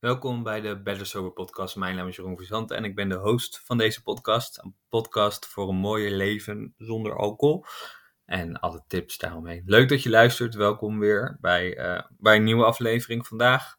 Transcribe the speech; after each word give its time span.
Welkom 0.00 0.42
bij 0.42 0.60
de 0.60 0.82
Better 0.82 1.06
Sober 1.06 1.30
podcast. 1.30 1.76
Mijn 1.76 1.96
naam 1.96 2.08
is 2.08 2.16
Jeroen 2.16 2.36
Verzant 2.36 2.70
en 2.70 2.84
ik 2.84 2.94
ben 2.94 3.08
de 3.08 3.14
host 3.14 3.60
van 3.64 3.78
deze 3.78 4.02
podcast. 4.02 4.58
Een 4.62 4.74
podcast 4.88 5.46
voor 5.46 5.68
een 5.68 5.76
mooier 5.76 6.10
leven 6.10 6.74
zonder 6.78 7.16
alcohol 7.16 7.64
en 8.24 8.60
alle 8.60 8.82
tips 8.86 9.18
daaromheen. 9.18 9.62
Leuk 9.66 9.88
dat 9.88 10.02
je 10.02 10.10
luistert. 10.10 10.54
Welkom 10.54 10.98
weer 10.98 11.38
bij, 11.40 11.76
eh, 11.76 12.02
bij 12.18 12.36
een 12.36 12.44
nieuwe 12.44 12.64
aflevering 12.64 13.26
vandaag. 13.26 13.76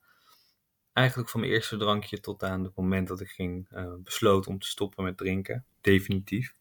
Eigenlijk 0.93 1.29
van 1.29 1.39
mijn 1.39 1.51
eerste 1.51 1.77
drankje 1.77 2.19
tot 2.19 2.43
aan 2.43 2.63
het 2.63 2.75
moment 2.75 3.07
dat 3.07 3.21
ik 3.21 3.29
ging 3.29 3.67
uh, 3.71 3.93
besloot 3.97 4.47
om 4.47 4.59
te 4.59 4.67
stoppen 4.67 5.03
met 5.03 5.17
drinken. 5.17 5.65
Definitief. 5.81 6.55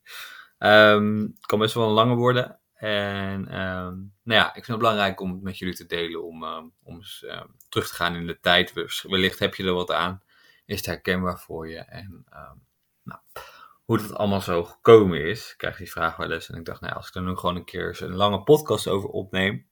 Um, 0.59 1.21
het 1.21 1.47
kan 1.47 1.59
best 1.59 1.75
wel 1.75 1.87
een 1.87 1.93
lange 1.93 2.15
worden. 2.15 2.60
En 2.81 3.61
um, 3.61 4.13
nou 4.23 4.41
ja, 4.41 4.47
ik 4.47 4.53
vind 4.53 4.67
het 4.67 4.79
belangrijk 4.79 5.21
om 5.21 5.33
het 5.33 5.43
met 5.43 5.59
jullie 5.59 5.75
te 5.75 5.87
delen, 5.87 6.25
om, 6.25 6.43
uh, 6.43 6.63
om 6.83 6.97
eens 6.97 7.23
uh, 7.27 7.43
terug 7.69 7.89
te 7.89 7.95
gaan 7.95 8.15
in 8.15 8.27
de 8.27 8.41
tijd. 8.41 8.73
Wellicht 9.03 9.39
heb 9.39 9.55
je 9.55 9.65
er 9.65 9.73
wat 9.73 9.91
aan, 9.91 10.23
is 10.65 10.77
het 10.77 10.87
herkenbaar 10.87 11.41
voor 11.41 11.69
je. 11.69 11.79
En 11.79 12.25
nou, 13.03 13.21
hoe 13.85 13.97
het 13.97 14.15
allemaal 14.15 14.41
zo 14.41 14.65
gekomen 14.65 15.25
is, 15.25 15.51
ik 15.51 15.57
krijg 15.57 15.77
die 15.77 15.91
vraag 15.91 16.17
wel 16.17 16.33
eens. 16.33 16.49
En 16.49 16.59
ik 16.59 16.65
dacht, 16.65 16.81
nou 16.81 16.95
als 16.95 17.09
ik 17.09 17.15
er 17.15 17.23
nu 17.23 17.37
gewoon 17.37 17.57
een 17.57 17.65
keer 17.65 18.03
een 18.03 18.15
lange 18.15 18.43
podcast 18.43 18.89
over 18.89 19.09
opneem, 19.09 19.67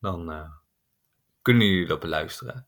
dan 0.00 0.30
uh, 0.32 0.50
kunnen 1.42 1.66
jullie 1.66 1.86
dat 1.86 2.00
beluisteren. 2.00 2.66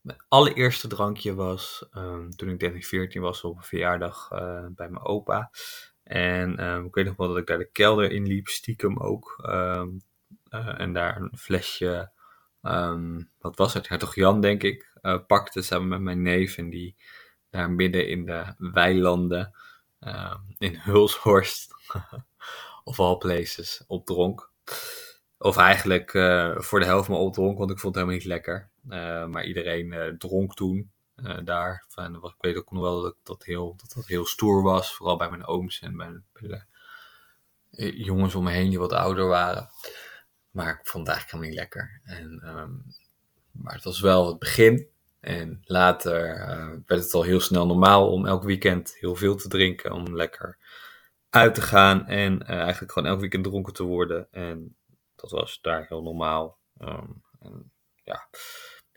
Mijn 0.00 0.24
allereerste 0.28 0.88
drankje 0.88 1.34
was 1.34 1.88
toen 2.36 2.48
ik 2.48 2.58
13, 2.58 2.82
14 2.82 3.22
was 3.22 3.42
op 3.42 3.56
een 3.56 3.62
verjaardag 3.62 4.28
bij 4.68 4.88
mijn 4.88 5.04
opa. 5.04 5.50
En 6.06 6.64
um, 6.64 6.86
ik 6.86 6.94
weet 6.94 7.04
nog 7.04 7.16
wel 7.16 7.28
dat 7.28 7.36
ik 7.36 7.46
daar 7.46 7.58
de 7.58 7.70
kelder 7.72 8.10
in 8.10 8.26
liep, 8.26 8.48
stiekem 8.48 8.98
ook. 8.98 9.44
Um, 9.46 10.00
uh, 10.50 10.80
en 10.80 10.92
daar 10.92 11.16
een 11.16 11.38
flesje, 11.38 12.10
um, 12.62 13.30
wat 13.38 13.56
was 13.56 13.74
het, 13.74 13.88
Hertog 13.88 14.14
Jan 14.14 14.40
denk 14.40 14.62
ik, 14.62 14.98
uh, 15.02 15.18
pakte 15.26 15.62
samen 15.62 15.88
met 15.88 16.00
mijn 16.00 16.22
neef. 16.22 16.56
En 16.56 16.70
die 16.70 16.96
daar 17.50 17.70
midden 17.70 18.08
in 18.08 18.24
de 18.24 18.54
weilanden 18.58 19.54
in 20.58 20.76
Hulshorst, 20.90 21.74
of 22.84 23.00
all 23.00 23.16
places, 23.16 23.84
opdronk. 23.86 24.50
Of 25.38 25.56
eigenlijk 25.56 26.14
uh, 26.14 26.58
voor 26.58 26.80
de 26.80 26.86
helft 26.86 27.08
me 27.08 27.16
opdronk, 27.16 27.58
want 27.58 27.70
ik 27.70 27.78
vond 27.78 27.94
het 27.94 28.04
helemaal 28.04 28.24
niet 28.24 28.32
lekker. 28.32 28.70
maar 29.28 29.44
iedereen 29.44 30.14
dronk 30.18 30.54
toen. 30.54 30.90
Uh, 31.16 31.38
daar. 31.44 31.84
Van, 31.88 32.14
ik 32.14 32.34
weet 32.38 32.56
ook 32.56 32.72
nog 32.72 32.82
wel 32.82 33.02
dat 33.02 33.16
dat 33.22 33.44
heel, 33.44 33.74
dat 33.76 33.92
dat 33.94 34.06
heel 34.06 34.26
stoer 34.26 34.62
was. 34.62 34.94
Vooral 34.94 35.16
bij 35.16 35.30
mijn 35.30 35.46
ooms 35.46 35.80
en 35.80 35.96
bij, 35.96 36.22
de 36.32 37.96
jongens 37.96 38.34
om 38.34 38.44
me 38.44 38.50
heen 38.50 38.68
die 38.68 38.78
wat 38.78 38.92
ouder 38.92 39.26
waren. 39.26 39.70
Maar 40.50 40.68
ik 40.68 40.86
vond 40.86 41.06
het 41.06 41.16
eigenlijk 41.16 41.30
helemaal 41.30 41.48
niet 41.48 41.58
lekker. 41.58 42.00
En, 42.04 42.58
um, 42.58 42.84
maar 43.50 43.74
het 43.74 43.84
was 43.84 44.00
wel 44.00 44.26
het 44.26 44.38
begin. 44.38 44.88
En 45.20 45.60
later 45.64 46.36
uh, 46.36 46.78
werd 46.86 47.02
het 47.02 47.14
al 47.14 47.22
heel 47.22 47.40
snel 47.40 47.66
normaal 47.66 48.10
om 48.10 48.26
elk 48.26 48.42
weekend 48.42 48.96
heel 49.00 49.16
veel 49.16 49.36
te 49.36 49.48
drinken. 49.48 49.92
Om 49.92 50.16
lekker 50.16 50.58
uit 51.30 51.54
te 51.54 51.62
gaan. 51.62 52.06
En 52.06 52.42
eigenlijk 52.42 52.92
gewoon 52.92 53.08
elk 53.08 53.20
weekend 53.20 53.44
dronken 53.44 53.72
te 53.72 53.82
worden. 53.82 54.28
En 54.30 54.76
dat 55.14 55.30
was 55.30 55.58
daar 55.60 55.86
heel 55.88 56.02
normaal. 56.02 56.58
Um, 56.80 57.22
en, 57.40 57.72
ja 58.04 58.28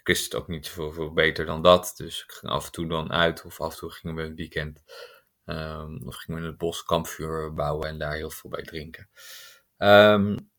wist 0.10 0.24
het 0.24 0.36
ook 0.42 0.48
niet 0.48 0.66
zoveel 0.66 0.92
veel 0.92 1.14
beter 1.14 1.46
dan 1.46 1.62
dat. 1.62 1.94
Dus 1.98 2.24
ik 2.24 2.32
ging 2.32 2.52
af 2.52 2.66
en 2.66 2.72
toe 2.72 2.88
dan 2.88 3.12
uit, 3.12 3.46
of 3.46 3.62
af 3.62 3.72
en 3.72 3.78
toe 3.78 3.92
gingen 3.92 4.16
we 4.16 4.22
een 4.22 4.36
weekend. 4.36 4.84
Um, 5.46 6.02
of 6.06 6.16
gingen 6.16 6.42
we 6.42 6.46
in 6.46 6.52
het 6.52 6.60
bos 6.60 6.84
kampvuur 6.84 7.54
bouwen 7.54 7.88
en 7.88 7.98
daar 7.98 8.14
heel 8.14 8.30
veel 8.30 8.50
bij 8.50 8.64
drinken. 8.64 9.10
Um, 9.78 10.52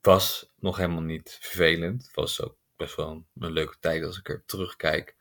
was 0.00 0.52
nog 0.56 0.76
helemaal 0.76 1.02
niet 1.02 1.38
vervelend. 1.40 2.10
Was 2.14 2.42
ook 2.42 2.56
best 2.76 2.96
wel 2.96 3.26
een, 3.34 3.52
leuke 3.52 3.76
tijd 3.80 4.04
als 4.04 4.18
ik 4.18 4.28
er 4.28 4.42
terugkijk. 4.46 5.16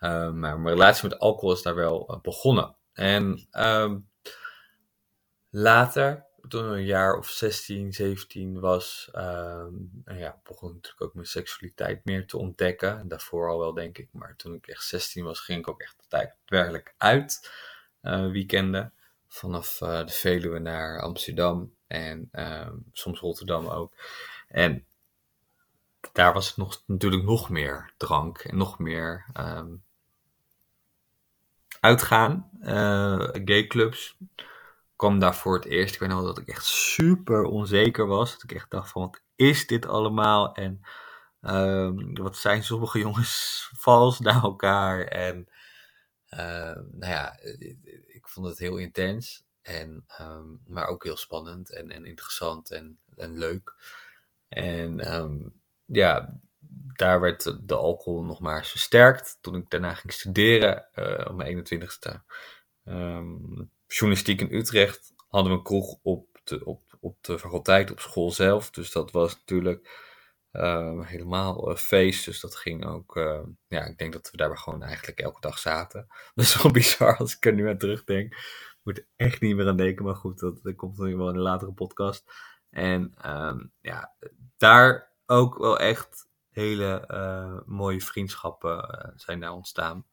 Um, 0.00 0.38
maar 0.38 0.60
mijn 0.60 0.74
relatie 0.74 1.08
met 1.08 1.18
alcohol 1.18 1.52
is 1.52 1.62
daar 1.62 1.74
wel 1.74 2.10
uh, 2.10 2.20
begonnen. 2.20 2.76
En 2.92 3.48
later 5.50 6.25
toen 6.48 6.64
een 6.64 6.84
jaar 6.84 7.16
of 7.16 7.28
16, 7.28 7.92
17 7.92 8.60
was, 8.60 9.10
um, 9.14 10.02
ja, 10.06 10.40
begon 10.44 10.68
ik 10.68 10.74
natuurlijk 10.74 11.02
ook 11.02 11.14
mijn 11.14 11.26
seksualiteit 11.26 12.04
meer 12.04 12.26
te 12.26 12.36
ontdekken. 12.36 12.98
En 12.98 13.08
daarvoor 13.08 13.48
al 13.48 13.58
wel, 13.58 13.74
denk 13.74 13.98
ik. 13.98 14.08
Maar 14.12 14.36
toen 14.36 14.54
ik 14.54 14.66
echt 14.66 14.84
16 14.84 15.24
was, 15.24 15.40
ging 15.40 15.58
ik 15.58 15.68
ook 15.68 15.80
echt 15.80 15.96
daadwerkelijk 16.08 16.94
uit 16.96 17.50
uh, 18.02 18.30
weekenden. 18.30 18.92
Vanaf 19.28 19.80
uh, 19.80 20.06
de 20.06 20.12
Veluwe 20.12 20.58
naar 20.58 21.00
Amsterdam 21.02 21.74
en 21.86 22.28
uh, 22.32 22.68
soms 22.92 23.20
Rotterdam 23.20 23.68
ook. 23.68 23.94
En 24.48 24.84
daar 26.12 26.32
was 26.32 26.46
het 26.46 26.56
nog, 26.56 26.82
natuurlijk 26.86 27.24
nog 27.24 27.50
meer 27.50 27.92
drank 27.96 28.38
en 28.38 28.56
nog 28.56 28.78
meer 28.78 29.26
um, 29.40 29.82
uitgaan. 31.80 32.50
gay 33.44 33.66
clubs 33.66 34.16
kwam 34.96 35.18
daar 35.18 35.34
voor 35.34 35.54
het 35.54 35.64
eerst. 35.64 35.94
Ik 35.94 36.00
weet 36.00 36.08
nog 36.08 36.24
dat 36.24 36.38
ik 36.38 36.48
echt 36.48 36.64
super 36.64 37.42
onzeker 37.42 38.06
was. 38.06 38.32
Dat 38.32 38.42
ik 38.42 38.52
echt 38.52 38.70
dacht 38.70 38.90
van, 38.90 39.02
wat 39.02 39.22
is 39.36 39.66
dit 39.66 39.86
allemaal? 39.86 40.54
En 40.54 40.80
um, 41.40 42.14
wat 42.14 42.36
zijn 42.36 42.64
sommige 42.64 42.98
jongens 43.06 43.68
vals 43.76 44.20
naar 44.20 44.42
elkaar? 44.42 45.04
En 45.04 45.48
uh, 46.30 46.74
nou 46.74 47.12
ja, 47.12 47.38
ik 48.06 48.28
vond 48.28 48.46
het 48.46 48.58
heel 48.58 48.76
intens. 48.76 49.44
En, 49.62 50.06
um, 50.20 50.60
maar 50.66 50.86
ook 50.86 51.04
heel 51.04 51.16
spannend 51.16 51.72
en, 51.72 51.90
en 51.90 52.04
interessant 52.04 52.70
en, 52.70 52.98
en 53.16 53.38
leuk. 53.38 53.74
En 54.48 55.00
ja, 55.84 56.38
daar 56.96 57.20
werd 57.20 57.68
de 57.68 57.74
alcohol 57.74 58.24
nog 58.24 58.40
maar 58.40 58.66
versterkt. 58.66 59.38
Toen 59.40 59.54
ik 59.54 59.70
daarna 59.70 59.94
ging 59.94 60.12
studeren, 60.12 60.88
uh, 60.94 61.26
op 61.28 61.36
mijn 61.36 61.66
21ste, 61.66 62.14
um, 62.84 63.70
journalistiek 63.86 64.40
in 64.40 64.54
Utrecht 64.54 65.14
hadden 65.28 65.52
we 65.52 65.58
een 65.58 65.64
kroeg 65.64 65.98
op 66.02 66.40
de, 66.44 66.64
op, 66.64 66.96
op 67.00 67.16
de 67.20 67.38
faculteit, 67.38 67.90
op 67.90 68.00
school 68.00 68.30
zelf. 68.30 68.70
Dus 68.70 68.92
dat 68.92 69.10
was 69.10 69.34
natuurlijk 69.34 70.04
uh, 70.52 71.00
helemaal 71.06 71.70
een 71.70 71.76
feest. 71.76 72.24
Dus 72.24 72.40
dat 72.40 72.56
ging 72.56 72.86
ook, 72.86 73.16
uh, 73.16 73.40
ja, 73.66 73.84
ik 73.84 73.98
denk 73.98 74.12
dat 74.12 74.30
we 74.30 74.36
daar 74.36 74.58
gewoon 74.58 74.82
eigenlijk 74.82 75.20
elke 75.20 75.40
dag 75.40 75.58
zaten. 75.58 76.06
Dat 76.34 76.44
is 76.44 76.62
wel 76.62 76.72
bizar 76.72 77.16
als 77.16 77.36
ik 77.36 77.46
er 77.46 77.52
nu 77.52 77.68
aan 77.68 77.78
terugdenk. 77.78 78.32
Ik 78.34 78.80
moet 78.82 78.98
er 78.98 79.06
echt 79.16 79.40
niet 79.40 79.56
meer 79.56 79.68
aan 79.68 79.76
denken, 79.76 80.04
maar 80.04 80.14
goed, 80.14 80.38
dat, 80.38 80.62
dat 80.62 80.74
komt 80.74 80.92
natuurlijk 80.92 81.18
wel 81.18 81.28
in 81.28 81.34
een 81.34 81.40
latere 81.40 81.72
podcast. 81.72 82.24
En 82.70 83.14
um, 83.26 83.72
ja, 83.80 84.14
daar 84.56 85.12
ook 85.26 85.58
wel 85.58 85.78
echt 85.78 86.28
hele 86.50 87.04
uh, 87.10 87.60
mooie 87.66 88.00
vriendschappen 88.00 89.12
zijn 89.16 89.40
daar 89.40 89.52
ontstaan 89.52 90.04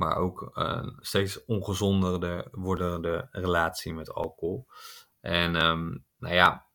maar 0.00 0.16
ook 0.16 0.50
uh, 0.54 0.86
steeds 1.00 1.44
ongezonder 1.44 2.48
wordende 2.50 3.28
relatie 3.30 3.94
met 3.94 4.12
alcohol. 4.12 4.66
En 5.20 5.64
um, 5.64 6.04
nou 6.18 6.34
ja, 6.34 6.66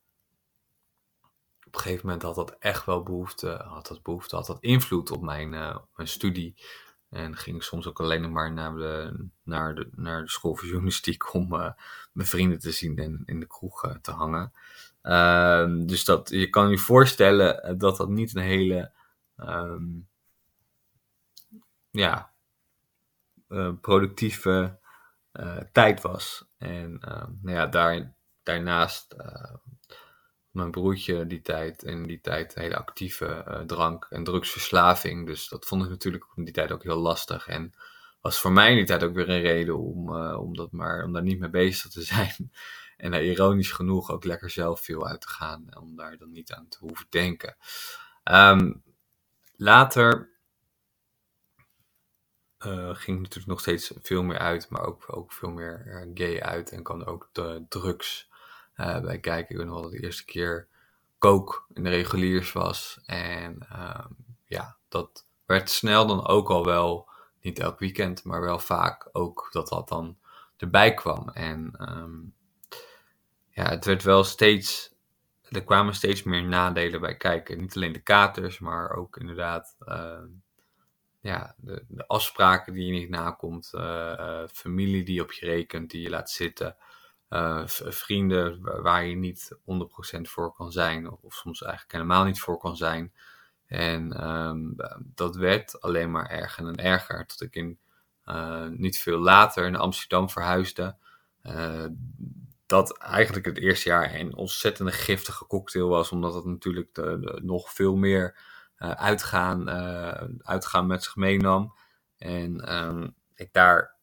op 1.65 1.75
een 1.75 1.79
gegeven 1.79 2.05
moment 2.05 2.23
had 2.23 2.35
dat 2.35 2.55
echt 2.59 2.85
wel 2.85 3.03
behoefte, 3.03 3.63
had 3.67 3.87
dat 3.87 4.03
behoefte, 4.03 4.35
had 4.35 4.45
dat 4.45 4.61
invloed 4.61 5.11
op 5.11 5.21
mijn, 5.21 5.75
op 5.75 5.89
mijn 5.95 6.07
studie. 6.07 6.55
En 7.09 7.37
ging 7.37 7.55
ik 7.55 7.61
soms 7.61 7.87
ook 7.87 7.99
alleen 7.99 8.31
maar 8.31 8.53
naar 8.53 8.75
de, 8.75 9.27
naar 9.43 9.75
de, 9.75 9.89
naar 9.95 10.21
de 10.21 10.29
school 10.29 10.55
voor 10.55 10.67
journalistiek 10.67 11.33
om 11.33 11.53
uh, 11.53 11.71
mijn 12.11 12.27
vrienden 12.27 12.59
te 12.59 12.71
zien 12.71 12.97
en 12.97 13.23
in 13.25 13.39
de 13.39 13.47
kroeg 13.47 13.97
te 14.01 14.11
hangen. 14.11 14.53
Uh, 15.03 15.87
dus 15.87 16.05
dat, 16.05 16.29
je 16.29 16.49
kan 16.49 16.69
je 16.69 16.77
voorstellen 16.77 17.77
dat 17.77 17.97
dat 17.97 18.09
niet 18.09 18.35
een 18.35 18.41
hele 18.41 18.91
um, 19.37 20.07
ja, 21.91 22.33
productieve 23.81 24.79
uh, 25.33 25.57
tijd 25.71 26.01
was. 26.01 26.45
En 26.57 27.01
uh, 27.07 27.23
nou 27.41 27.57
ja, 27.57 27.65
daar, 27.65 28.15
daarnaast 28.43 29.15
mijn 30.49 30.71
broertje 30.71 31.27
die 31.27 31.41
tijd 31.41 31.83
in 31.83 32.03
die 32.03 32.21
tijd 32.21 32.55
hele 32.55 32.77
actieve 32.77 33.63
drank- 33.67 34.07
en 34.09 34.23
drugsverslaving. 34.23 35.25
Dus 35.25 35.47
dat 35.47 35.65
vond 35.65 35.83
ik 35.83 35.89
natuurlijk 35.89 36.25
in 36.35 36.43
die 36.43 36.53
tijd 36.53 36.71
ook 36.71 36.83
heel 36.83 36.99
lastig. 36.99 37.47
En 37.47 37.73
was 38.21 38.39
voor 38.39 38.51
mij 38.51 38.69
in 38.69 38.75
die 38.75 38.85
tijd 38.85 39.03
ook 39.03 39.13
weer 39.13 39.29
een 39.29 39.41
reden 39.41 39.77
om, 39.77 40.15
om, 40.19 40.55
dat 40.55 40.71
maar, 40.71 41.03
om 41.03 41.13
daar 41.13 41.23
niet 41.23 41.39
mee 41.39 41.49
bezig 41.49 41.91
te 41.91 42.01
zijn. 42.15 42.51
En 42.97 43.11
daar 43.11 43.23
ironisch 43.23 43.71
genoeg 43.71 44.11
ook 44.11 44.23
lekker 44.23 44.49
zelf 44.49 44.81
veel 44.81 45.07
uit 45.07 45.21
te 45.21 45.27
gaan. 45.27 45.77
Om 45.79 45.95
daar 45.95 46.17
dan 46.17 46.31
niet 46.31 46.51
aan 46.51 46.67
te 46.67 46.77
hoeven 46.79 47.05
denken. 47.09 47.55
Um, 48.23 48.83
later 49.55 50.34
uh, 52.65 52.89
ging 52.95 53.17
natuurlijk 53.17 53.47
nog 53.47 53.59
steeds 53.59 53.93
veel 54.01 54.23
meer 54.23 54.37
uit, 54.37 54.69
maar 54.69 54.85
ook, 54.85 55.03
ook 55.07 55.31
veel 55.31 55.49
meer 55.49 55.83
uh, 55.85 56.11
gay 56.13 56.41
uit. 56.41 56.71
En 56.71 56.83
kan 56.83 57.05
ook 57.05 57.29
de 57.31 57.65
drugs 57.69 58.29
uh, 58.77 58.99
bij 58.99 59.19
kijken. 59.19 59.49
Ik 59.51 59.57
weet 59.57 59.65
nog 59.65 59.73
wel 59.73 59.83
dat 59.83 59.91
de 59.91 60.03
eerste 60.03 60.25
keer 60.25 60.67
coke 61.17 61.61
in 61.73 61.83
de 61.83 61.89
reguliers 61.89 62.51
was. 62.51 62.99
En 63.05 63.67
ehm, 63.69 64.11
ja, 64.45 64.77
dat 64.87 65.25
werd 65.45 65.69
snel 65.69 66.07
dan 66.07 66.27
ook 66.27 66.49
al 66.49 66.65
wel, 66.65 67.09
niet 67.41 67.59
elk 67.59 67.79
weekend, 67.79 68.23
maar 68.23 68.41
wel 68.41 68.59
vaak 68.59 69.09
ook 69.11 69.47
dat 69.51 69.67
dat 69.67 69.87
dan 69.87 70.17
erbij 70.57 70.93
kwam. 70.93 71.29
En 71.29 71.75
um, 71.79 72.33
ja, 73.49 73.69
het 73.69 73.85
werd 73.85 74.03
wel 74.03 74.23
steeds, 74.23 74.93
er 75.41 75.63
kwamen 75.63 75.95
steeds 75.95 76.23
meer 76.23 76.43
nadelen 76.43 77.01
bij 77.01 77.17
kijken. 77.17 77.59
Niet 77.59 77.75
alleen 77.75 77.93
de 77.93 78.03
katers, 78.03 78.59
maar 78.59 78.91
ook 78.91 79.17
inderdaad 79.17 79.75
ehm, 79.79 80.27
ja, 81.25 81.55
de, 81.57 81.85
de, 81.87 82.07
afspraken 82.07 82.73
die 82.73 82.85
je 82.85 82.91
niet 82.91 83.09
nakomt, 83.09 83.71
familie 84.53 85.03
die 85.03 85.21
op 85.21 85.31
je 85.31 85.45
rekent, 85.45 85.91
die 85.91 86.01
je 86.01 86.09
laat 86.09 86.29
zitten, 86.29 86.75
vrienden 87.87 88.61
waar 88.81 89.05
je 89.05 89.15
niet 89.15 89.57
100% 89.57 90.21
voor 90.21 90.53
kan 90.53 90.71
zijn, 90.71 91.11
of, 91.11 91.33
soms 91.33 91.61
eigenlijk 91.61 91.93
helemaal 91.93 92.23
niet 92.23 92.39
voor 92.39 92.57
kan 92.57 92.77
zijn. 92.77 93.13
En 93.65 94.27
um, 94.27 94.75
dat 94.99 95.35
werd 95.35 95.81
alleen 95.81 96.11
maar 96.11 96.29
erger 96.29 96.67
en 96.67 96.75
erger, 96.75 97.25
tot 97.25 97.41
ik 97.41 97.55
in 97.55 97.79
niet 98.77 98.99
veel 98.99 99.19
later 99.19 99.71
naar 99.71 99.81
Amsterdam 99.81 100.29
verhuisde. 100.29 100.95
Dat 102.65 102.97
eigenlijk 102.97 103.45
het 103.45 103.57
eerste 103.57 103.89
jaar 103.89 104.15
een 104.15 104.35
ontzettende 104.35 104.91
giftige 104.91 105.47
cocktail 105.47 105.87
was, 105.87 106.11
omdat 106.11 106.33
het 106.33 106.45
natuurlijk 106.45 106.93
de, 106.93 107.39
nog 107.43 107.73
veel 107.73 107.95
meer 107.95 108.37
uitgaan, 108.77 109.69
uh, 109.69 110.23
uitgaan 110.37 110.87
met 110.87 111.03
zich 111.03 111.15
meenam. 111.15 111.73
En 112.17 112.73
um, 112.75 113.15
ik 113.35 113.53
daar 113.53 113.95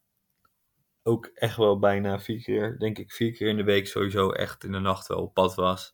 ook 1.03 1.27
echt 1.27 1.57
wel 1.57 1.79
bijna 1.79 2.21
vier 2.21 2.43
keer, 2.43 2.79
denk 2.79 2.99
ik 2.99 3.13
vier 3.13 3.33
keer 3.33 3.49
in 3.49 3.57
de 3.57 3.65
week 3.65 3.87
sowieso 3.87 4.31
echt 4.31 4.65
in 4.65 4.73
de 4.73 4.79
nacht 4.79 5.07
wel 5.07 5.23
op 5.23 5.35
pad 5.35 5.55
was. 5.55 5.93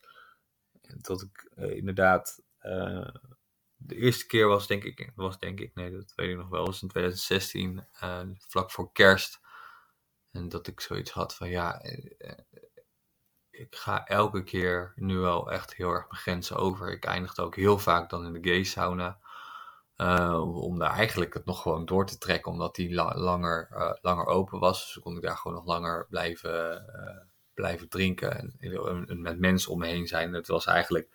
Dat 0.81 1.21
ik 1.21 1.51
uh, 1.55 1.75
inderdaad, 1.75 2.43
de 3.75 3.95
eerste 3.95 4.25
keer 4.25 4.47
was 4.47 4.67
denk 4.67 4.83
ik, 4.83 5.11
was 5.15 5.39
denk 5.39 5.59
ik, 5.59 5.75
nee 5.75 5.91
dat 5.91 6.13
weet 6.15 6.29
ik 6.29 6.37
nog 6.37 6.49
wel, 6.49 6.65
was 6.65 6.81
in 6.81 6.87
2016, 6.87 7.85
vlak 8.37 8.71
voor 8.71 8.91
kerst. 8.91 9.39
En 10.31 10.49
dat 10.49 10.67
ik 10.67 10.79
zoiets 10.79 11.11
had 11.11 11.35
van 11.35 11.49
ja, 11.49 11.81
ik 13.59 13.75
ga 13.75 14.05
elke 14.07 14.43
keer 14.43 14.93
nu 14.95 15.17
wel 15.17 15.51
echt 15.51 15.75
heel 15.75 15.91
erg 15.91 16.09
mijn 16.09 16.21
grenzen 16.21 16.55
over. 16.55 16.91
Ik 16.91 17.05
eindigde 17.05 17.41
ook 17.41 17.55
heel 17.55 17.77
vaak 17.79 18.09
dan 18.09 18.25
in 18.25 18.33
de 18.41 18.49
gay 18.49 18.63
sauna. 18.63 19.17
Uh, 19.97 20.63
om 20.63 20.79
daar 20.79 20.91
eigenlijk 20.91 21.33
het 21.33 21.45
nog 21.45 21.61
gewoon 21.61 21.85
door 21.85 22.05
te 22.05 22.17
trekken, 22.17 22.51
omdat 22.51 22.75
die 22.75 22.93
langer, 22.93 23.69
uh, 23.71 23.93
langer 24.01 24.25
open 24.25 24.59
was. 24.59 24.93
Dus 24.93 25.03
kon 25.03 25.15
ik 25.15 25.21
daar 25.21 25.37
gewoon 25.37 25.57
nog 25.57 25.65
langer 25.65 26.05
blijven, 26.09 26.85
uh, 26.95 27.25
blijven 27.53 27.89
drinken 27.89 28.37
en, 28.37 28.55
en, 29.07 29.21
met 29.21 29.39
mensen 29.39 29.71
om 29.71 29.79
me 29.79 29.87
heen 29.87 30.07
zijn. 30.07 30.33
Het 30.33 30.47
was 30.47 30.65
eigenlijk, 30.65 31.09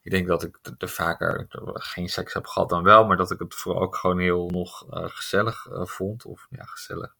ik 0.00 0.10
denk 0.10 0.26
dat 0.26 0.42
ik 0.42 0.58
er 0.78 0.88
vaker 0.88 1.46
geen 1.74 2.08
seks 2.08 2.34
heb 2.34 2.46
gehad 2.46 2.68
dan 2.68 2.82
wel, 2.82 3.06
maar 3.06 3.16
dat 3.16 3.30
ik 3.30 3.38
het 3.38 3.54
vooral 3.54 3.82
ook 3.82 3.96
gewoon 3.96 4.18
heel 4.18 4.48
nog 4.48 4.84
gezellig 4.88 5.66
vond. 5.70 6.24
Of 6.24 6.46
ja, 6.50 6.64
gezellig 6.64 7.16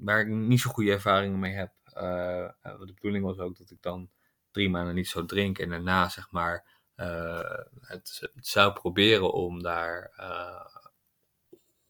waar 0.00 0.20
ik 0.20 0.26
niet 0.26 0.60
zo 0.60 0.70
goede 0.70 0.92
ervaringen 0.92 1.38
mee 1.38 1.54
heb. 1.54 1.72
Uh, 1.94 2.48
de 2.62 2.92
bedoeling 2.94 3.24
was 3.24 3.38
ook 3.38 3.58
dat 3.58 3.70
ik 3.70 3.82
dan 3.82 4.10
drie 4.50 4.70
maanden 4.70 4.94
niet 4.94 5.08
zou 5.08 5.26
drinken. 5.26 5.64
En 5.64 5.70
daarna, 5.70 6.08
zeg 6.08 6.30
maar, 6.30 6.80
het, 7.80 8.18
het, 8.34 8.46
zou 8.46 8.72
proberen 8.72 9.32
om 9.32 9.62
daar, 9.62 10.10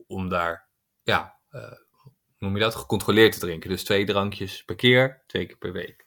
om 0.06 0.28
daar, 0.28 0.68
ja, 1.02 1.36
noem 2.42 2.54
je 2.54 2.62
dat, 2.62 2.74
gecontroleerd 2.74 3.32
te 3.32 3.38
drinken. 3.38 3.70
Dus 3.70 3.84
twee 3.84 4.04
drankjes 4.04 4.64
per 4.64 4.74
keer, 4.74 5.22
twee 5.26 5.46
keer 5.46 5.56
per 5.56 5.72
week. 5.72 6.04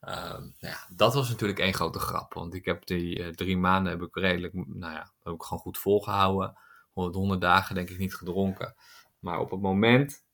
Uh, 0.00 0.10
nou 0.38 0.52
ja, 0.58 0.88
dat 0.96 1.14
was 1.14 1.28
natuurlijk 1.28 1.58
één 1.58 1.74
grote 1.74 1.98
grap. 1.98 2.34
Want 2.34 2.54
ik 2.54 2.64
heb 2.64 2.86
die 2.86 3.18
uh, 3.18 3.28
drie 3.28 3.56
maanden 3.56 3.92
heb 3.92 4.02
ik 4.02 4.16
redelijk, 4.16 4.52
nou 4.54 4.92
ja, 4.92 5.12
heb 5.22 5.34
ik 5.34 5.42
gewoon 5.42 5.62
goed 5.62 5.78
volgehouden. 5.78 6.58
100, 6.92 7.16
100 7.16 7.40
dagen 7.40 7.74
denk 7.74 7.90
ik 7.90 7.98
niet 7.98 8.14
gedronken. 8.14 8.74
Maar 9.18 9.38
op 9.38 9.50
het 9.50 9.60
moment, 9.60 10.24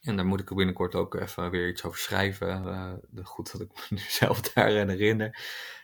en 0.00 0.16
daar 0.16 0.26
moet 0.26 0.40
ik 0.40 0.54
binnenkort 0.54 0.94
ook 0.94 1.14
even 1.14 1.50
weer 1.50 1.68
iets 1.68 1.84
over 1.84 1.98
schrijven. 1.98 2.64
Uh, 3.14 3.24
goed 3.26 3.52
dat 3.52 3.60
ik 3.60 3.74
me 3.74 3.82
nu 3.96 4.02
zelf 4.08 4.40
daarin 4.40 4.88
herinner. 4.88 5.38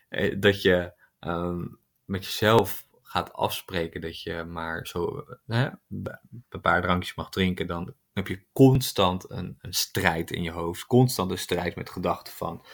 Eh, 0.09 0.41
dat 0.41 0.63
je 0.63 0.93
um, 1.21 1.79
met 2.05 2.25
jezelf 2.25 2.87
gaat 3.03 3.33
afspreken 3.33 4.01
dat 4.01 4.23
je 4.23 4.45
maar 4.45 4.87
zo 4.87 5.25
een 5.47 6.61
paar 6.61 6.83
drankjes 6.83 7.15
mag 7.15 7.31
drinken, 7.31 7.67
dan 7.67 7.95
heb 8.19 8.29
je 8.29 8.47
constant 8.53 9.31
een, 9.31 9.57
een 9.61 9.73
strijd 9.73 10.31
in 10.31 10.43
je 10.43 10.51
hoofd. 10.51 10.87
Constant 10.87 11.31
een 11.31 11.39
strijd 11.39 11.77
met 11.77 11.91
gedachten 11.91 12.33
van. 12.33 12.65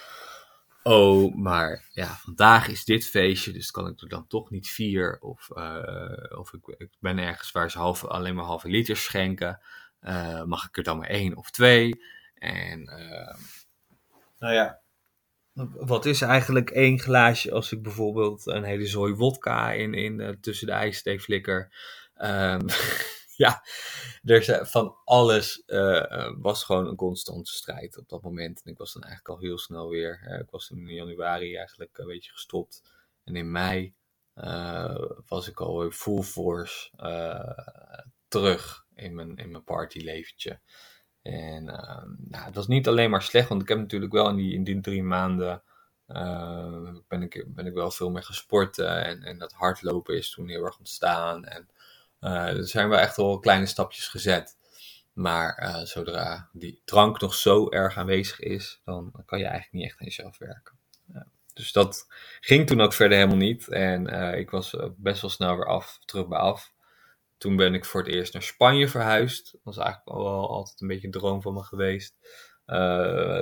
Oh, 0.82 1.34
maar 1.34 1.84
ja, 1.90 2.06
vandaag 2.06 2.68
is 2.68 2.84
dit 2.84 3.06
feestje, 3.06 3.52
dus 3.52 3.70
kan 3.70 3.86
ik 3.86 4.00
er 4.00 4.08
dan 4.08 4.26
toch 4.26 4.50
niet 4.50 4.68
vier. 4.68 5.18
Of, 5.20 5.48
uh, 5.54 6.38
of 6.38 6.52
ik, 6.52 6.74
ik, 6.76 6.90
ben 7.00 7.18
ergens 7.18 7.52
waar 7.52 7.70
ze 7.70 7.78
half, 7.78 8.04
alleen 8.04 8.34
maar 8.34 8.44
halve 8.44 8.68
liters 8.68 9.04
schenken. 9.04 9.60
Uh, 10.02 10.42
mag 10.42 10.68
ik 10.68 10.76
er 10.76 10.82
dan 10.82 10.98
maar 10.98 11.08
één 11.08 11.36
of 11.36 11.50
twee? 11.50 12.02
En 12.34 12.80
uh, 12.80 13.36
nou 14.38 14.54
ja, 14.54 14.80
wat 15.74 16.06
is 16.06 16.20
eigenlijk 16.20 16.70
één 16.70 16.98
glaasje 16.98 17.52
als 17.52 17.72
ik 17.72 17.82
bijvoorbeeld 17.82 18.46
een 18.46 18.64
hele 18.64 18.86
zooi 18.86 19.14
wodka 19.14 19.72
in, 19.72 19.94
in 19.94 20.38
tussen 20.40 20.66
de 20.66 20.72
ijsthee 20.72 21.20
flikker? 21.20 21.72
Um, 22.22 22.66
ja, 23.44 23.64
er 24.22 24.66
van 24.66 24.96
alles 25.04 25.62
uh, 25.66 26.30
was 26.38 26.64
gewoon 26.64 26.86
een 26.86 26.96
constante 26.96 27.52
strijd 27.52 27.98
op 27.98 28.08
dat 28.08 28.22
moment. 28.22 28.62
En 28.62 28.70
ik 28.70 28.78
was 28.78 28.92
dan 28.92 29.02
eigenlijk 29.02 29.34
al 29.34 29.46
heel 29.46 29.58
snel 29.58 29.88
weer. 29.88 30.38
Ik 30.40 30.50
was 30.50 30.70
in 30.70 30.86
januari 30.86 31.56
eigenlijk 31.56 31.98
een 31.98 32.06
beetje 32.06 32.32
gestopt. 32.32 32.82
En 33.24 33.36
in 33.36 33.50
mei 33.50 33.94
was 35.26 35.48
ik 35.48 35.60
al 35.60 35.90
full 35.90 36.22
force 36.22 36.90
terug 38.28 38.86
in 38.94 39.14
mijn, 39.14 39.36
in 39.36 39.50
mijn 39.50 39.64
partyleventje. 39.64 40.60
En 41.22 41.64
nou, 42.18 42.44
het 42.44 42.54
was 42.54 42.66
niet 42.66 42.88
alleen 42.88 43.10
maar 43.10 43.22
slecht, 43.22 43.48
want 43.48 43.62
ik 43.62 43.68
heb 43.68 43.78
natuurlijk 43.78 44.12
wel 44.12 44.28
in 44.28 44.36
die, 44.36 44.54
in 44.54 44.64
die 44.64 44.80
drie 44.80 45.02
maanden. 45.02 45.62
ben, 47.08 47.22
ik, 47.22 47.44
ben 47.48 47.66
ik 47.66 47.74
wel 47.74 47.90
veel 47.90 48.10
meer 48.10 48.22
gesport 48.22 48.78
en, 48.78 49.22
en 49.22 49.38
dat 49.38 49.52
hardlopen 49.52 50.16
is 50.16 50.30
toen 50.30 50.48
heel 50.48 50.64
erg 50.64 50.78
ontstaan. 50.78 51.44
En 51.44 51.68
er 52.32 52.68
zijn 52.68 52.88
wel 52.88 52.98
echt 52.98 53.16
wel 53.16 53.38
kleine 53.38 53.66
stapjes 53.66 54.08
gezet. 54.08 54.56
Maar 55.14 55.62
uh, 55.62 55.84
zodra 55.84 56.48
die 56.52 56.82
drank 56.84 57.20
nog 57.20 57.34
zo 57.34 57.70
erg 57.70 57.96
aanwezig 57.96 58.40
is, 58.40 58.80
dan 58.84 59.12
kan 59.26 59.38
je 59.38 59.44
eigenlijk 59.44 59.72
niet 59.72 59.84
echt 59.84 60.00
aan 60.00 60.06
jezelf 60.06 60.38
werken. 60.38 60.78
dus 61.52 61.72
dat 61.72 62.06
ging 62.40 62.66
toen 62.66 62.80
ook 62.80 62.92
verder 62.92 63.16
helemaal 63.16 63.38
niet. 63.38 63.68
En 63.68 64.14
uh, 64.14 64.38
ik 64.38 64.50
was 64.50 64.76
best 64.96 65.20
wel 65.20 65.30
snel 65.30 65.56
weer 65.56 65.66
af, 65.66 65.98
terug 66.04 66.28
bij 66.28 66.38
af. 66.38 66.72
Toen 67.38 67.56
ben 67.56 67.74
ik 67.74 67.84
voor 67.84 68.02
het 68.02 68.12
eerst 68.12 68.32
naar 68.32 68.42
Spanje 68.42 68.88
verhuisd. 68.88 69.52
Dat 69.52 69.60
was 69.64 69.76
eigenlijk 69.76 70.08
al, 70.08 70.26
al 70.26 70.48
altijd 70.48 70.80
een 70.80 70.88
beetje 70.88 71.06
een 71.06 71.12
droom 71.12 71.42
van 71.42 71.54
me 71.54 71.62
geweest. 71.62 72.14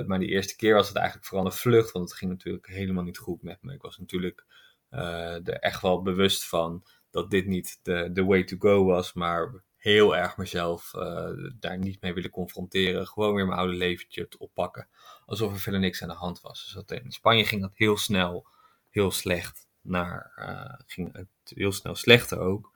maar 0.05 0.19
die 0.19 0.29
eerste 0.29 0.55
keer 0.55 0.73
was 0.73 0.87
het 0.87 0.97
eigenlijk 0.97 1.27
vooral 1.27 1.45
een 1.45 1.51
vlucht, 1.51 1.91
want 1.91 2.09
het 2.09 2.17
ging 2.17 2.31
natuurlijk 2.31 2.67
helemaal 2.67 3.03
niet 3.03 3.17
goed 3.17 3.41
met 3.41 3.57
me. 3.61 3.73
Ik 3.73 3.81
was 3.81 3.97
natuurlijk 3.97 4.45
er 4.89 5.59
echt 5.59 5.81
wel 5.81 6.01
bewust 6.01 6.47
van 6.47 6.83
dat 7.13 7.29
dit 7.29 7.45
niet 7.45 7.79
de, 7.81 8.09
de 8.13 8.23
way 8.23 8.43
to 8.43 8.55
go 8.59 8.83
was, 8.85 9.13
maar 9.13 9.63
heel 9.77 10.15
erg 10.15 10.37
mezelf 10.37 10.93
uh, 10.95 11.29
daar 11.59 11.77
niet 11.77 12.01
mee 12.01 12.13
willen 12.13 12.29
confronteren. 12.29 13.07
Gewoon 13.07 13.33
weer 13.33 13.45
mijn 13.45 13.59
oude 13.59 13.73
leventje 13.73 14.27
te 14.27 14.37
oppakken. 14.39 14.87
Alsof 15.25 15.53
er 15.53 15.59
verder 15.59 15.79
niks 15.79 16.01
aan 16.01 16.07
de 16.07 16.13
hand 16.13 16.41
was. 16.41 16.63
Dus 16.63 16.73
dat, 16.73 16.91
in 16.91 17.11
Spanje 17.11 17.45
ging 17.45 17.61
dat 17.61 17.71
heel 17.73 17.97
snel, 17.97 18.47
heel 18.89 19.11
slecht. 19.11 19.67
Naar, 19.81 20.31
uh, 20.39 20.73
ging 20.87 21.13
het 21.13 21.27
heel 21.43 21.71
snel 21.71 21.95
slechter 21.95 22.39
ook. 22.39 22.71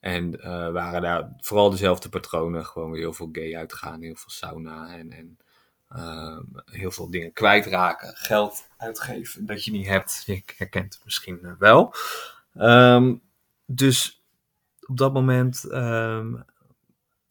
En 0.00 0.42
waren 0.72 1.02
daar 1.02 1.32
vooral 1.36 1.70
dezelfde 1.70 2.08
patronen. 2.08 2.66
Gewoon 2.66 2.90
weer 2.90 3.00
heel 3.00 3.12
veel 3.12 3.28
gay 3.32 3.56
uitgaan, 3.56 4.02
heel 4.02 4.16
veel 4.16 4.30
sauna. 4.30 4.96
En, 4.96 5.12
en 5.12 5.38
heel 6.64 6.90
veel 6.90 7.10
dingen 7.10 7.32
kwijtraken, 7.32 8.16
geld 8.16 8.68
uitgeven 8.76 9.46
dat 9.46 9.64
je 9.64 9.70
niet 9.70 9.86
hebt. 9.86 10.22
Je 10.26 10.42
herkent 10.56 10.94
het 10.94 11.04
misschien 11.04 11.56
wel. 11.58 11.94
Ehm, 12.54 13.14
dus 13.70 14.24
op 14.86 14.96
dat 14.96 15.12
moment, 15.12 15.62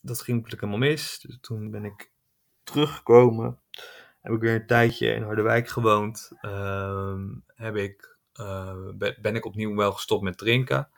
dat 0.02 0.22
ging 0.22 0.38
natuurlijk 0.38 0.62
helemaal 0.62 0.78
mis. 0.90 1.20
Dus 1.20 1.38
toen 1.42 1.72
ben 1.72 1.86
ik 1.86 2.12
teruggekomen. 2.64 3.60
Heb 4.22 4.34
ik 4.34 4.42
weer 4.42 4.56
een 4.56 4.68
tijdje 4.68 5.14
in 5.14 5.24
Harderwijk 5.24 5.68
gewoond. 5.68 6.32
heb 7.56 7.76
ik, 7.76 8.18
uh, 8.40 8.76
ben 9.22 9.36
ik 9.36 9.46
opnieuw 9.46 9.76
wel 9.76 9.92
gestopt 9.92 10.24
met 10.24 10.38
drinken. 10.38 10.90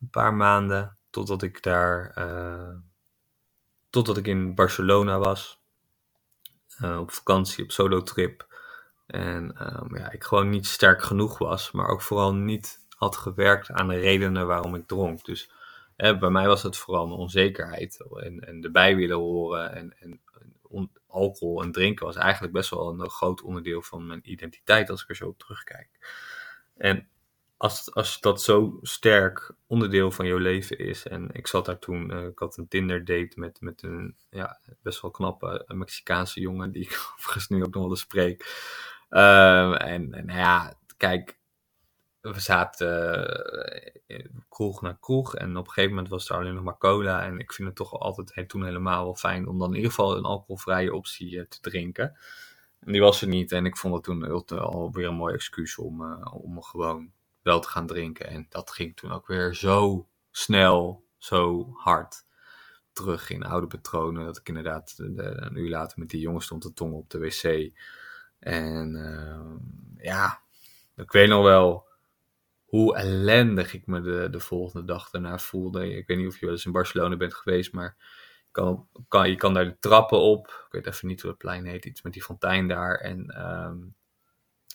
Een 0.00 0.10
paar 0.10 0.34
maanden. 0.34 0.96
Totdat 1.10 1.42
ik 1.42 1.62
daar. 1.62 2.14
Uh, 2.18 2.76
totdat 3.90 4.16
ik 4.16 4.26
in 4.26 4.54
Barcelona 4.54 5.18
was. 5.18 5.60
Uh, 6.82 6.98
op 6.98 7.10
vakantie, 7.10 7.64
op 7.64 7.72
solo-trip. 7.72 8.46
En 9.06 9.76
um, 9.82 9.96
ja, 9.96 10.10
ik 10.10 10.24
gewoon 10.24 10.48
niet 10.48 10.66
sterk 10.66 11.02
genoeg 11.02 11.38
was. 11.38 11.70
Maar 11.70 11.88
ook 11.88 12.02
vooral 12.02 12.34
niet 12.34 12.86
had 12.98 13.16
gewerkt 13.16 13.70
aan 13.70 13.88
de 13.88 13.98
redenen 13.98 14.46
waarom 14.46 14.74
ik 14.74 14.86
dronk. 14.86 15.24
Dus 15.24 15.50
bij 15.96 16.30
mij 16.30 16.46
was 16.46 16.62
het 16.62 16.76
vooral 16.76 17.10
onzekerheid. 17.10 18.04
En, 18.14 18.40
en 18.46 18.64
erbij 18.64 18.96
willen 18.96 19.16
horen. 19.16 19.74
En, 19.74 19.94
en 20.00 20.20
alcohol 21.06 21.62
en 21.62 21.72
drinken 21.72 22.06
was 22.06 22.16
eigenlijk 22.16 22.52
best 22.52 22.70
wel 22.70 22.88
een 22.88 23.10
groot 23.10 23.42
onderdeel 23.42 23.82
van 23.82 24.06
mijn 24.06 24.20
identiteit 24.22 24.90
als 24.90 25.02
ik 25.02 25.08
er 25.08 25.16
zo 25.16 25.26
op 25.26 25.38
terugkijk. 25.38 25.88
En 26.76 27.08
als, 27.56 27.94
als 27.94 28.20
dat 28.20 28.42
zo 28.42 28.78
sterk 28.82 29.52
onderdeel 29.66 30.10
van 30.10 30.26
jouw 30.26 30.38
leven 30.38 30.78
is. 30.78 31.06
En 31.06 31.28
ik 31.32 31.46
zat 31.46 31.64
daar 31.64 31.78
toen, 31.78 32.12
uh, 32.12 32.26
ik 32.26 32.38
had 32.38 32.56
een 32.56 32.68
Tinder 32.68 33.04
date 33.04 33.32
met, 33.34 33.60
met 33.60 33.82
een 33.82 34.16
ja, 34.30 34.58
best 34.82 35.00
wel 35.00 35.10
knappe 35.10 35.64
Mexicaanse 35.66 36.40
jongen, 36.40 36.72
die 36.72 36.82
ik 36.82 37.08
overigens 37.16 37.48
nu 37.48 37.64
ook 37.64 37.74
nog 37.74 37.82
wel 37.82 37.90
eens 37.90 38.00
spreek. 38.00 38.66
Uh, 39.10 39.82
en, 39.82 40.14
en 40.14 40.26
ja, 40.26 40.74
kijk, 40.96 41.38
we 42.32 42.40
zaten 42.40 44.00
uh, 44.06 44.24
kroeg 44.48 44.82
naar 44.82 44.98
kroeg 45.00 45.34
en 45.34 45.56
op 45.56 45.66
een 45.66 45.72
gegeven 45.72 45.94
moment 45.94 46.08
was 46.12 46.28
er 46.28 46.36
alleen 46.36 46.54
nog 46.54 46.64
maar 46.64 46.78
cola. 46.78 47.22
En 47.22 47.38
ik 47.38 47.52
vind 47.52 47.68
het 47.68 47.76
toch 47.76 47.92
altijd 47.92 48.48
toen 48.48 48.64
helemaal 48.64 49.04
wel 49.04 49.14
fijn 49.14 49.48
om 49.48 49.58
dan 49.58 49.68
in 49.68 49.76
ieder 49.76 49.90
geval 49.90 50.16
een 50.16 50.24
alcoholvrije 50.24 50.94
optie 50.94 51.48
te 51.48 51.60
drinken. 51.60 52.16
En 52.80 52.92
die 52.92 53.00
was 53.00 53.22
er 53.22 53.28
niet 53.28 53.52
en 53.52 53.66
ik 53.66 53.76
vond 53.76 53.94
het 53.94 54.02
toen 54.02 54.48
alweer 54.48 55.06
een 55.06 55.14
mooi 55.14 55.34
excuus 55.34 55.78
om, 55.78 56.22
om 56.22 56.62
gewoon 56.62 57.12
wel 57.42 57.60
te 57.60 57.68
gaan 57.68 57.86
drinken. 57.86 58.26
En 58.26 58.46
dat 58.48 58.70
ging 58.70 58.96
toen 58.96 59.12
ook 59.12 59.26
weer 59.26 59.54
zo 59.54 60.08
snel, 60.30 61.04
zo 61.16 61.70
hard 61.74 62.26
terug 62.92 63.30
in 63.30 63.44
oude 63.44 63.66
patronen. 63.66 64.24
Dat 64.24 64.36
ik 64.36 64.48
inderdaad 64.48 64.94
een 64.96 65.56
uur 65.56 65.70
later 65.70 65.98
met 65.98 66.08
die 66.08 66.20
jongen 66.20 66.42
stond 66.42 66.62
te 66.62 66.72
tongen 66.72 66.96
op 66.96 67.10
de 67.10 67.18
wc. 67.18 67.72
En 68.38 68.94
uh, 68.94 70.04
ja, 70.04 70.40
ik 70.96 71.12
weet 71.12 71.28
nog 71.28 71.42
wel 71.42 71.87
hoe 72.68 72.96
ellendig 72.96 73.74
ik 73.74 73.86
me 73.86 74.00
de, 74.00 74.28
de 74.30 74.40
volgende 74.40 74.86
dag 74.86 75.10
daarna 75.10 75.38
voelde. 75.38 75.96
Ik 75.96 76.06
weet 76.06 76.16
niet 76.16 76.26
of 76.26 76.38
je 76.38 76.44
wel 76.44 76.54
eens 76.54 76.64
in 76.64 76.72
Barcelona 76.72 77.16
bent 77.16 77.34
geweest, 77.34 77.72
maar 77.72 77.96
kan, 78.50 78.88
kan, 79.08 79.30
je 79.30 79.36
kan 79.36 79.54
daar 79.54 79.64
de 79.64 79.78
trappen 79.78 80.18
op. 80.18 80.46
Ik 80.46 80.72
weet 80.72 80.86
even 80.86 81.08
niet 81.08 81.20
hoe 81.20 81.30
het 81.30 81.38
plein 81.38 81.66
heet, 81.66 81.84
iets 81.84 82.02
met 82.02 82.12
die 82.12 82.22
fontein 82.22 82.68
daar. 82.68 82.94
En 82.94 83.48
um, 83.48 83.94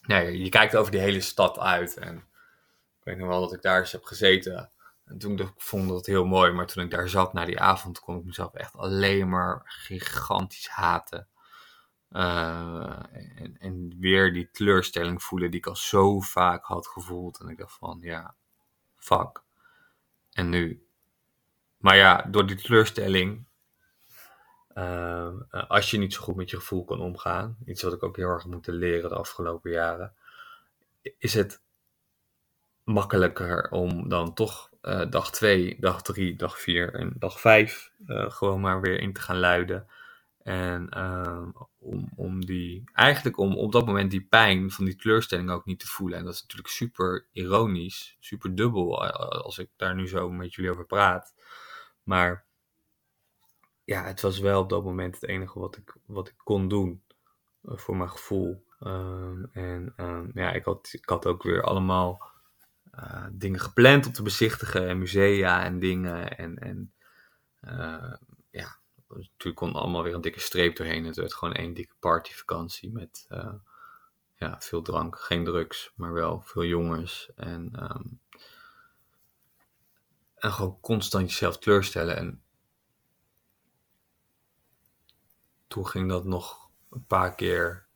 ja, 0.07 0.17
je 0.17 0.49
kijkt 0.49 0.75
over 0.75 0.91
die 0.91 1.01
hele 1.01 1.21
stad 1.21 1.59
uit. 1.59 1.97
En 1.97 2.15
ik 2.99 3.03
weet 3.03 3.17
nog 3.17 3.27
wel 3.27 3.41
dat 3.41 3.53
ik 3.53 3.61
daar 3.61 3.79
eens 3.79 3.91
heb 3.91 4.03
gezeten. 4.03 4.71
En 5.05 5.17
toen 5.17 5.39
ik 5.39 5.53
vond 5.57 5.89
het 5.89 6.05
heel 6.05 6.25
mooi, 6.25 6.51
maar 6.51 6.65
toen 6.65 6.83
ik 6.83 6.91
daar 6.91 7.09
zat 7.09 7.33
na 7.33 7.45
die 7.45 7.59
avond, 7.59 7.99
kon 7.99 8.17
ik 8.17 8.25
mezelf 8.25 8.53
echt 8.53 8.75
alleen 8.75 9.29
maar 9.29 9.61
gigantisch 9.65 10.67
haten. 10.67 11.27
Uh, 12.13 12.99
en, 13.59 13.95
weer 13.99 14.33
die 14.33 14.49
teleurstelling 14.51 15.23
voelen 15.23 15.51
die 15.51 15.59
ik 15.59 15.67
al 15.67 15.75
zo 15.75 16.19
vaak 16.19 16.65
had 16.65 16.87
gevoeld. 16.87 17.39
En 17.39 17.47
ik 17.47 17.57
dacht 17.57 17.77
van, 17.77 17.99
ja, 18.01 18.35
fuck. 18.95 19.43
En 20.31 20.49
nu? 20.49 20.87
Maar 21.77 21.95
ja, 21.95 22.21
door 22.21 22.47
die 22.47 22.55
teleurstelling, 22.55 23.45
uh, 24.75 25.29
als 25.49 25.91
je 25.91 25.97
niet 25.97 26.13
zo 26.13 26.21
goed 26.21 26.35
met 26.35 26.49
je 26.49 26.57
gevoel 26.57 26.85
kan 26.85 26.99
omgaan, 26.99 27.57
iets 27.65 27.81
wat 27.81 27.93
ik 27.93 28.03
ook 28.03 28.15
heel 28.15 28.29
erg 28.29 28.45
moet 28.45 28.67
leren 28.67 29.09
de 29.09 29.15
afgelopen 29.15 29.71
jaren, 29.71 30.13
is 31.17 31.33
het 31.33 31.61
makkelijker 32.83 33.71
om 33.71 34.09
dan 34.09 34.33
toch 34.33 34.69
uh, 34.81 35.09
dag 35.09 35.31
2, 35.31 35.77
dag 35.79 36.01
3, 36.01 36.35
dag 36.35 36.59
4 36.59 36.93
en 36.93 37.13
dag 37.15 37.39
5 37.39 37.91
uh, 38.07 38.31
gewoon 38.31 38.61
maar 38.61 38.81
weer 38.81 38.99
in 38.99 39.13
te 39.13 39.21
gaan 39.21 39.39
luiden. 39.39 39.87
En 40.43 40.89
uh, 40.97 41.47
om, 41.77 42.11
om 42.15 42.45
die, 42.45 42.83
eigenlijk 42.93 43.37
om 43.37 43.57
op 43.57 43.71
dat 43.71 43.85
moment 43.85 44.11
die 44.11 44.25
pijn 44.25 44.71
van 44.71 44.85
die 44.85 44.95
teleurstelling 44.95 45.49
ook 45.49 45.65
niet 45.65 45.79
te 45.79 45.87
voelen. 45.87 46.17
En 46.17 46.25
dat 46.25 46.33
is 46.33 46.41
natuurlijk 46.41 46.69
super 46.69 47.27
ironisch, 47.31 48.17
super 48.19 48.55
dubbel 48.55 49.05
als 49.43 49.57
ik 49.57 49.69
daar 49.75 49.95
nu 49.95 50.07
zo 50.07 50.29
met 50.29 50.53
jullie 50.53 50.71
over 50.71 50.85
praat. 50.85 51.33
Maar 52.03 52.45
ja, 53.83 54.03
het 54.03 54.21
was 54.21 54.39
wel 54.39 54.61
op 54.61 54.69
dat 54.69 54.83
moment 54.83 55.15
het 55.15 55.27
enige 55.27 55.59
wat 55.59 55.77
ik, 55.77 55.95
wat 56.05 56.27
ik 56.27 56.37
kon 56.37 56.67
doen 56.67 57.03
voor 57.61 57.97
mijn 57.97 58.09
gevoel. 58.09 58.65
Ehm, 58.79 59.43
en 59.51 59.93
um, 59.97 60.31
ja, 60.33 60.51
ik 60.51 60.63
had, 60.63 60.89
ik 60.91 61.09
had 61.09 61.25
ook 61.25 61.43
weer 61.43 61.63
allemaal 61.63 62.31
uh, 62.99 63.25
dingen 63.31 63.59
gepland 63.59 64.05
om 64.05 64.11
te 64.11 64.23
bezichtigen 64.23 64.87
en 64.87 64.97
musea 64.97 65.63
en 65.63 65.79
dingen. 65.79 66.37
En, 66.37 66.57
en 66.57 66.93
uh, 67.61 68.13
ja, 69.13 69.27
natuurlijk 69.31 69.55
kon 69.55 69.73
allemaal 69.73 70.03
weer 70.03 70.13
een 70.13 70.21
dikke 70.21 70.39
streep 70.39 70.75
doorheen. 70.75 71.05
Het 71.05 71.15
werd 71.15 71.33
gewoon 71.33 71.53
één 71.53 71.73
dikke 71.73 71.93
partyvakantie 71.99 72.91
met 72.91 73.25
uh, 73.29 73.53
ja, 74.35 74.55
veel 74.59 74.81
drank, 74.81 75.19
geen 75.19 75.43
drugs, 75.43 75.91
maar 75.95 76.13
wel 76.13 76.41
veel 76.41 76.63
jongens. 76.63 77.31
En, 77.35 77.83
um, 77.83 78.19
en 80.35 80.51
gewoon 80.51 80.79
constant 80.81 81.29
jezelf 81.29 81.57
teleurstellen. 81.57 82.17
En 82.17 82.43
toen 85.67 85.87
ging 85.87 86.09
dat 86.09 86.25
nog 86.25 86.69
een 86.89 87.05
paar 87.05 87.35
keer 87.35 87.87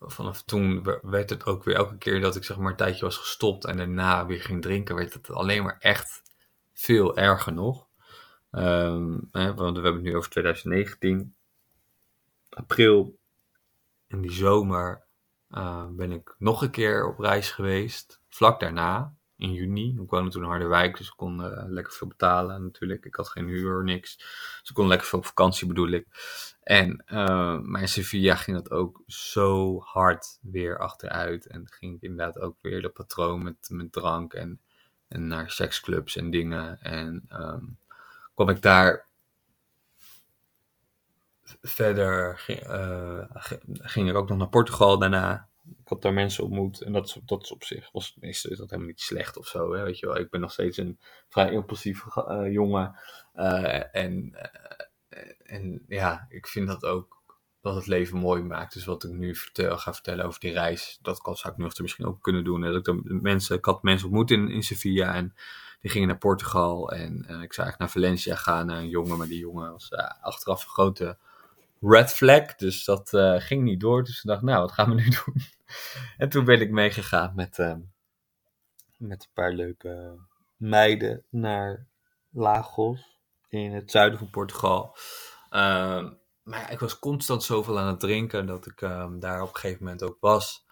vanaf 0.00 0.42
toen 0.42 0.82
werd 1.02 1.30
het 1.30 1.46
ook 1.46 1.64
weer 1.64 1.74
elke 1.74 1.98
keer 1.98 2.20
dat 2.20 2.36
ik 2.36 2.44
zeg 2.44 2.56
maar 2.56 2.70
een 2.70 2.76
tijdje 2.76 3.04
was 3.04 3.16
gestopt 3.16 3.64
en 3.64 3.76
daarna 3.76 4.26
weer 4.26 4.40
ging 4.40 4.62
drinken, 4.62 4.94
werd 4.94 5.12
het 5.12 5.30
alleen 5.30 5.62
maar 5.62 5.76
echt 5.78 6.22
veel 6.72 7.16
erger 7.16 7.52
nog. 7.52 7.87
Hè, 8.50 9.54
want 9.54 9.76
we 9.76 9.82
hebben 9.82 9.94
het 9.94 10.02
nu 10.02 10.16
over 10.16 10.30
2019. 10.30 11.34
April, 12.48 13.18
in 14.06 14.20
die 14.20 14.32
zomer, 14.32 15.06
uh, 15.50 15.86
ben 15.90 16.12
ik 16.12 16.34
nog 16.38 16.62
een 16.62 16.70
keer 16.70 17.06
op 17.06 17.18
reis 17.18 17.50
geweest. 17.50 18.20
Vlak 18.28 18.60
daarna, 18.60 19.16
in 19.38 19.52
juni. 19.52 19.98
Ik 20.02 20.10
woonde 20.10 20.30
toen 20.30 20.42
in 20.42 20.48
Harderwijk, 20.48 20.96
dus 20.96 21.06
ik 21.06 21.16
kon 21.16 21.40
uh, 21.40 21.64
lekker 21.66 21.92
veel 21.92 22.08
betalen 22.08 22.62
natuurlijk. 22.62 23.04
Ik 23.04 23.14
had 23.14 23.28
geen 23.28 23.46
huur, 23.46 23.84
niks. 23.84 24.16
Dus 24.60 24.68
ik 24.68 24.74
kon 24.74 24.86
lekker 24.86 25.06
veel 25.06 25.18
op 25.18 25.26
vakantie 25.26 25.66
bedoel 25.66 25.88
ik. 25.88 26.06
En 26.62 27.04
uh, 27.06 27.60
maar 27.60 27.80
in 27.80 27.88
Sevilla 27.88 28.34
ging 28.34 28.56
dat 28.56 28.70
ook 28.70 29.02
zo 29.06 29.80
hard 29.80 30.38
weer 30.42 30.78
achteruit. 30.78 31.46
En 31.46 31.68
ging 31.70 31.96
ik 31.96 32.02
inderdaad 32.02 32.38
ook 32.38 32.56
weer 32.60 32.82
dat 32.82 32.92
patroon 32.92 33.42
met, 33.42 33.68
met 33.72 33.92
drank 33.92 34.32
en, 34.32 34.60
en 35.08 35.26
naar 35.26 35.50
seksclubs 35.50 36.16
en 36.16 36.30
dingen. 36.30 36.80
En 36.80 37.24
um, 37.32 37.78
kwam 38.38 38.56
ik 38.56 38.62
daar 38.62 39.06
verder, 41.60 42.38
ging, 42.38 42.66
uh, 42.66 43.24
ging 43.64 44.08
ik 44.08 44.16
ook 44.16 44.28
nog 44.28 44.38
naar 44.38 44.48
Portugal 44.48 44.98
daarna 44.98 45.48
ik 45.68 45.88
had 45.88 46.02
daar 46.02 46.12
mensen 46.12 46.44
ontmoet 46.44 46.80
en 46.80 46.92
dat 46.92 47.06
is, 47.06 47.18
dat 47.24 47.42
is 47.42 47.52
op 47.52 47.64
zich, 47.64 47.90
was 47.92 48.16
meestal 48.20 48.50
is 48.50 48.58
dat 48.58 48.70
helemaal 48.70 48.90
niet 48.90 49.00
slecht 49.00 49.36
of 49.36 49.46
zo, 49.46 49.72
hè, 49.72 49.82
weet 49.82 49.98
je 49.98 50.06
wel. 50.06 50.18
Ik 50.18 50.30
ben 50.30 50.40
nog 50.40 50.52
steeds 50.52 50.76
een 50.76 50.98
vrij 51.28 51.50
impulsief 51.50 52.04
uh, 52.16 52.52
jongen 52.52 52.98
uh, 53.34 53.96
en, 53.96 54.36
en 55.42 55.84
ja, 55.88 56.26
ik 56.28 56.46
vind 56.46 56.66
dat 56.66 56.84
ook 56.84 57.22
dat 57.60 57.74
het 57.74 57.86
leven 57.86 58.18
mooi 58.18 58.42
maakt. 58.42 58.72
Dus 58.72 58.84
wat 58.84 59.04
ik 59.04 59.10
nu 59.10 59.34
vertel, 59.34 59.78
ga 59.78 59.94
vertellen 59.94 60.24
over 60.24 60.40
die 60.40 60.52
reis, 60.52 60.98
dat 61.02 61.20
kan, 61.20 61.36
zou 61.36 61.52
ik 61.52 61.58
nog 61.58 61.78
misschien 61.78 62.06
ook 62.06 62.22
kunnen 62.22 62.44
doen. 62.44 62.60
Dat 62.60 62.74
ik, 62.74 62.84
dan 62.84 63.02
mensen, 63.22 63.56
ik 63.56 63.64
had 63.64 63.82
mensen 63.82 64.06
ontmoet 64.06 64.30
in, 64.30 64.50
in 64.50 64.62
Sevilla 64.62 65.14
en 65.14 65.34
die 65.80 65.90
gingen 65.90 66.08
naar 66.08 66.18
Portugal 66.18 66.92
en 66.92 67.14
ik 67.18 67.24
zou 67.26 67.36
eigenlijk 67.36 67.78
naar 67.78 67.90
Valencia 67.90 68.34
gaan, 68.34 68.66
naar 68.66 68.78
een 68.78 68.88
jongen, 68.88 69.18
maar 69.18 69.26
die 69.26 69.38
jongen 69.38 69.72
was 69.72 69.92
achteraf 70.20 70.62
een 70.62 70.70
grote 70.70 71.18
red 71.80 72.12
flag. 72.12 72.54
Dus 72.54 72.84
dat 72.84 73.12
uh, 73.12 73.40
ging 73.40 73.62
niet 73.62 73.80
door. 73.80 74.04
Dus 74.04 74.16
ik 74.16 74.24
dacht, 74.24 74.42
nou, 74.42 74.60
wat 74.60 74.72
gaan 74.72 74.88
we 74.88 74.94
nu 74.94 75.08
doen? 75.24 75.34
en 76.16 76.28
toen 76.28 76.44
ben 76.44 76.60
ik 76.60 76.70
meegegaan 76.70 77.32
met, 77.34 77.58
uh, 77.58 77.74
met 78.96 79.22
een 79.22 79.32
paar 79.32 79.52
leuke 79.52 80.18
meiden 80.56 81.24
naar 81.30 81.86
Lagos 82.30 83.18
in 83.48 83.72
het 83.72 83.90
zuiden 83.90 84.18
van 84.18 84.30
Portugal. 84.30 84.96
Uh, 85.50 86.10
maar 86.42 86.72
ik 86.72 86.78
was 86.78 86.98
constant 86.98 87.42
zoveel 87.42 87.78
aan 87.78 87.86
het 87.86 88.00
drinken 88.00 88.46
dat 88.46 88.66
ik 88.66 88.82
ehm, 88.82 89.18
daar 89.18 89.42
op 89.42 89.48
een 89.48 89.54
gegeven 89.54 89.84
moment 89.84 90.02
ook 90.02 90.16
was 90.20 90.66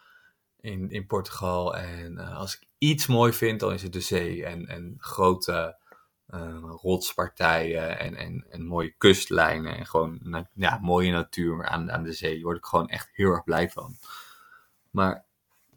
in, 0.60 0.90
in 0.90 1.06
Portugal. 1.06 1.76
En 1.76 2.18
eh, 2.18 2.36
als 2.36 2.56
ik 2.56 2.65
iets 2.78 3.06
mooi 3.06 3.33
vind, 3.33 3.61
dan 3.61 3.73
is 3.73 3.83
het 3.83 3.92
de 3.92 4.00
zee 4.00 4.45
en, 4.45 4.66
en 4.66 4.95
grote 4.99 5.85
rotspartijen 6.83 7.99
en, 7.99 8.14
en, 8.14 8.47
en 8.50 8.66
mooie 8.66 8.95
kustlijnen 8.99 9.76
en 9.76 9.87
gewoon 9.87 10.47
ja, 10.54 10.78
mooie 10.83 11.12
natuur 11.12 11.66
aan, 11.66 11.92
aan 11.92 12.02
de 12.02 12.12
zee. 12.12 12.35
Daar 12.35 12.42
word 12.42 12.56
ik 12.56 12.64
gewoon 12.64 12.88
echt 12.88 13.09
heel 13.12 13.30
erg 13.30 13.45
blij 13.45 13.71
van. 13.71 13.97
Maar 14.90 15.25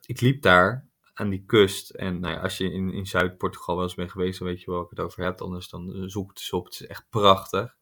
ik 0.06 0.22
liep 0.22 0.42
daar 0.42 0.88
aan 1.14 1.30
die 1.30 1.44
kust. 1.46 1.90
En 1.90 2.20
nou 2.20 2.34
ja, 2.34 2.40
als 2.40 2.58
je 2.58 2.72
in, 2.72 2.94
in 2.94 3.06
Zuid-Portugal 3.06 3.76
wel 3.76 3.84
eens 3.84 3.96
bent 3.96 4.12
geweest, 4.12 4.40
dan 4.40 4.48
weet 4.48 4.60
je 4.60 4.66
wel 4.66 4.76
waar 4.76 4.84
ik 4.84 4.98
het 4.98 5.06
over 5.06 5.24
heb. 5.24 5.42
Anders 5.42 5.70
dan 5.70 6.10
zoek 6.10 6.30
het 6.30 6.38
eens 6.38 6.54
op. 6.54 6.66
Het 6.66 6.74
is 6.74 6.88
echt 6.88 7.06
prachtig. 7.10 7.76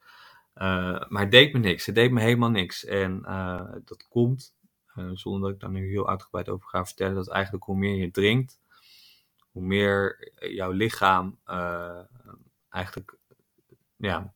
Uh, 0.55 1.03
maar 1.07 1.21
het 1.21 1.31
deed 1.31 1.53
me 1.53 1.59
niks. 1.59 1.85
Het 1.85 1.95
deed 1.95 2.11
me 2.11 2.21
helemaal 2.21 2.49
niks. 2.49 2.85
En 2.85 3.21
dat 3.85 4.07
komt, 4.09 4.55
zonder 5.13 5.41
dat 5.41 5.51
ik 5.51 5.59
daar 5.59 5.69
nu 5.69 5.89
heel 5.89 6.09
uitgebreid 6.09 6.49
over 6.49 6.69
ga 6.69 6.85
vertellen, 6.85 7.15
dat 7.15 7.29
eigenlijk 7.29 7.63
hoe 7.63 7.77
meer 7.77 7.95
je 7.95 8.11
drinkt, 8.11 8.59
hoe 9.57 9.65
meer 9.65 10.31
jouw 10.35 10.71
lichaam 10.71 11.39
eigenlijk 12.69 13.17
ja, 13.95 14.33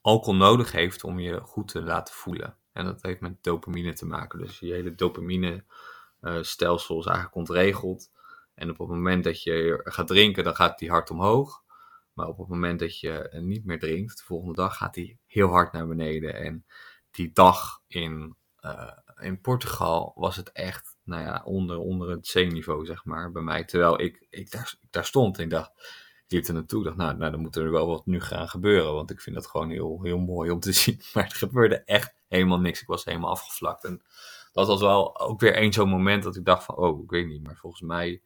alcohol 0.00 0.34
nodig 0.34 0.72
heeft 0.72 1.04
om 1.04 1.18
je 1.18 1.40
goed 1.40 1.68
te 1.68 1.82
laten 1.82 2.14
voelen. 2.14 2.56
En 2.72 2.84
dat 2.84 3.02
heeft 3.02 3.20
met 3.20 3.42
dopamine 3.42 3.92
te 3.92 4.06
maken. 4.06 4.38
Dus 4.38 4.58
je 4.58 4.72
hele 4.72 4.94
dopamine 4.94 5.64
stelsel 6.40 6.98
is 6.98 7.06
eigenlijk 7.06 7.36
ontregeld. 7.36 8.10
En 8.54 8.70
op 8.70 8.78
het 8.78 8.88
moment 8.88 9.24
dat 9.24 9.42
je 9.42 9.80
gaat 9.84 10.06
drinken, 10.06 10.44
dan 10.44 10.54
gaat 10.54 10.78
die 10.78 10.90
hard 10.90 11.10
omhoog. 11.10 11.62
Maar 12.12 12.26
op 12.26 12.38
het 12.38 12.48
moment 12.48 12.78
dat 12.78 13.00
je 13.00 13.38
niet 13.40 13.64
meer 13.64 13.78
drinkt, 13.78 14.16
de 14.18 14.24
volgende 14.24 14.54
dag 14.54 14.76
gaat 14.76 14.94
die 14.94 15.18
heel 15.26 15.48
hard 15.48 15.72
naar 15.72 15.86
beneden. 15.86 16.34
En 16.34 16.66
die 17.10 17.32
dag 17.32 17.82
in, 17.86 18.36
in 19.20 19.40
Portugal 19.40 20.12
was 20.14 20.36
het 20.36 20.52
echt, 20.52 20.91
nou 21.04 21.22
ja, 21.22 21.42
onder, 21.44 21.78
onder 21.78 22.10
het 22.10 22.26
zeeniveau, 22.26 22.86
zeg 22.86 23.04
maar, 23.04 23.32
bij 23.32 23.42
mij. 23.42 23.64
Terwijl 23.64 24.00
ik, 24.00 24.26
ik, 24.30 24.50
daar, 24.50 24.74
daar 24.90 25.04
stond 25.04 25.38
en 25.38 25.44
ik 25.44 25.50
dacht, 25.50 25.70
ik 26.24 26.30
liep 26.38 26.46
er 26.46 26.54
naartoe, 26.54 26.84
dacht, 26.84 26.96
nou, 26.96 27.16
nou, 27.16 27.30
dan 27.30 27.40
moet 27.40 27.56
er 27.56 27.70
wel 27.70 27.86
wat 27.86 28.06
nu 28.06 28.20
gaan 28.20 28.48
gebeuren. 28.48 28.92
Want 28.94 29.10
ik 29.10 29.20
vind 29.20 29.36
dat 29.36 29.46
gewoon 29.46 29.70
heel, 29.70 30.02
heel 30.02 30.18
mooi 30.18 30.50
om 30.50 30.60
te 30.60 30.72
zien. 30.82 31.00
Maar 31.14 31.24
er 31.24 31.34
gebeurde 31.34 31.84
echt 31.84 32.14
helemaal 32.28 32.60
niks. 32.60 32.80
Ik 32.80 32.86
was 32.86 33.04
helemaal 33.04 33.30
afgevlakt. 33.30 33.84
En 33.84 34.02
dat 34.52 34.66
was 34.66 34.80
wel 34.80 35.20
ook 35.20 35.40
weer 35.40 35.54
één 35.54 35.72
zo'n 35.72 35.88
moment 35.88 36.22
dat 36.22 36.36
ik 36.36 36.44
dacht 36.44 36.64
van, 36.64 36.76
oh, 36.76 37.02
ik 37.02 37.10
weet 37.10 37.26
niet, 37.26 37.42
maar 37.42 37.56
volgens 37.56 37.82
mij 37.82 38.22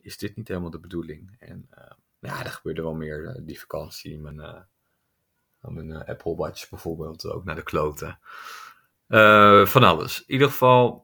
is 0.00 0.18
dit 0.18 0.36
niet 0.36 0.48
helemaal 0.48 0.70
de 0.70 0.80
bedoeling. 0.80 1.36
En 1.38 1.68
uh, 1.78 1.90
ja, 2.18 2.44
er 2.44 2.50
gebeurde 2.50 2.82
wel 2.82 2.94
meer 2.94 3.22
uh, 3.22 3.46
die 3.46 3.60
vakantie. 3.60 4.18
Mijn, 4.18 4.36
uh, 4.36 4.60
mijn 5.60 6.04
Apple 6.04 6.36
Watch 6.36 6.68
bijvoorbeeld, 6.68 7.26
ook 7.26 7.44
naar 7.44 7.54
de 7.54 7.62
kloten. 7.62 8.18
van 9.66 9.82
alles. 9.82 10.18
In 10.20 10.32
ieder 10.32 10.48
geval 10.48 11.03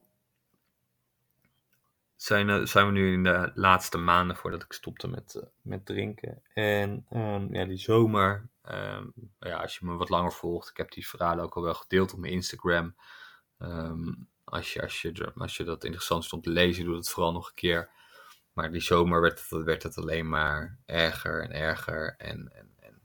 zijn, 2.22 2.68
zijn 2.68 2.86
we 2.86 2.92
nu 2.92 3.12
in 3.12 3.22
de 3.22 3.50
laatste 3.54 3.98
maanden 3.98 4.36
voordat 4.36 4.62
ik 4.62 4.72
stopte 4.72 5.08
met, 5.08 5.42
met 5.62 5.86
drinken. 5.86 6.42
En 6.54 7.06
um, 7.12 7.54
ja, 7.54 7.64
die 7.64 7.78
zomer, 7.78 8.48
um, 8.70 9.12
ja, 9.38 9.56
als 9.56 9.78
je 9.78 9.86
me 9.86 9.96
wat 9.96 10.08
langer 10.08 10.32
volgt, 10.32 10.70
ik 10.70 10.76
heb 10.76 10.90
die 10.90 11.08
verhalen 11.08 11.44
ook 11.44 11.56
al 11.56 11.62
wel 11.62 11.74
gedeeld 11.74 12.12
op 12.12 12.18
mijn 12.18 12.32
Instagram. 12.32 12.94
Um, 13.58 14.28
als, 14.44 14.72
je, 14.72 14.82
als, 14.82 15.02
je, 15.02 15.32
als 15.34 15.56
je 15.56 15.64
dat 15.64 15.84
interessant 15.84 16.24
stond 16.24 16.42
te 16.42 16.50
lezen, 16.50 16.84
doe 16.84 16.96
het 16.96 17.10
vooral 17.10 17.32
nog 17.32 17.48
een 17.48 17.54
keer. 17.54 17.90
Maar 18.52 18.72
die 18.72 18.80
zomer 18.80 19.20
werd 19.20 19.48
het, 19.48 19.64
werd 19.64 19.82
het 19.82 19.98
alleen 19.98 20.28
maar 20.28 20.78
erger 20.86 21.42
en 21.42 21.52
erger. 21.52 22.14
En, 22.18 22.52
en, 22.54 22.70
en 22.80 23.02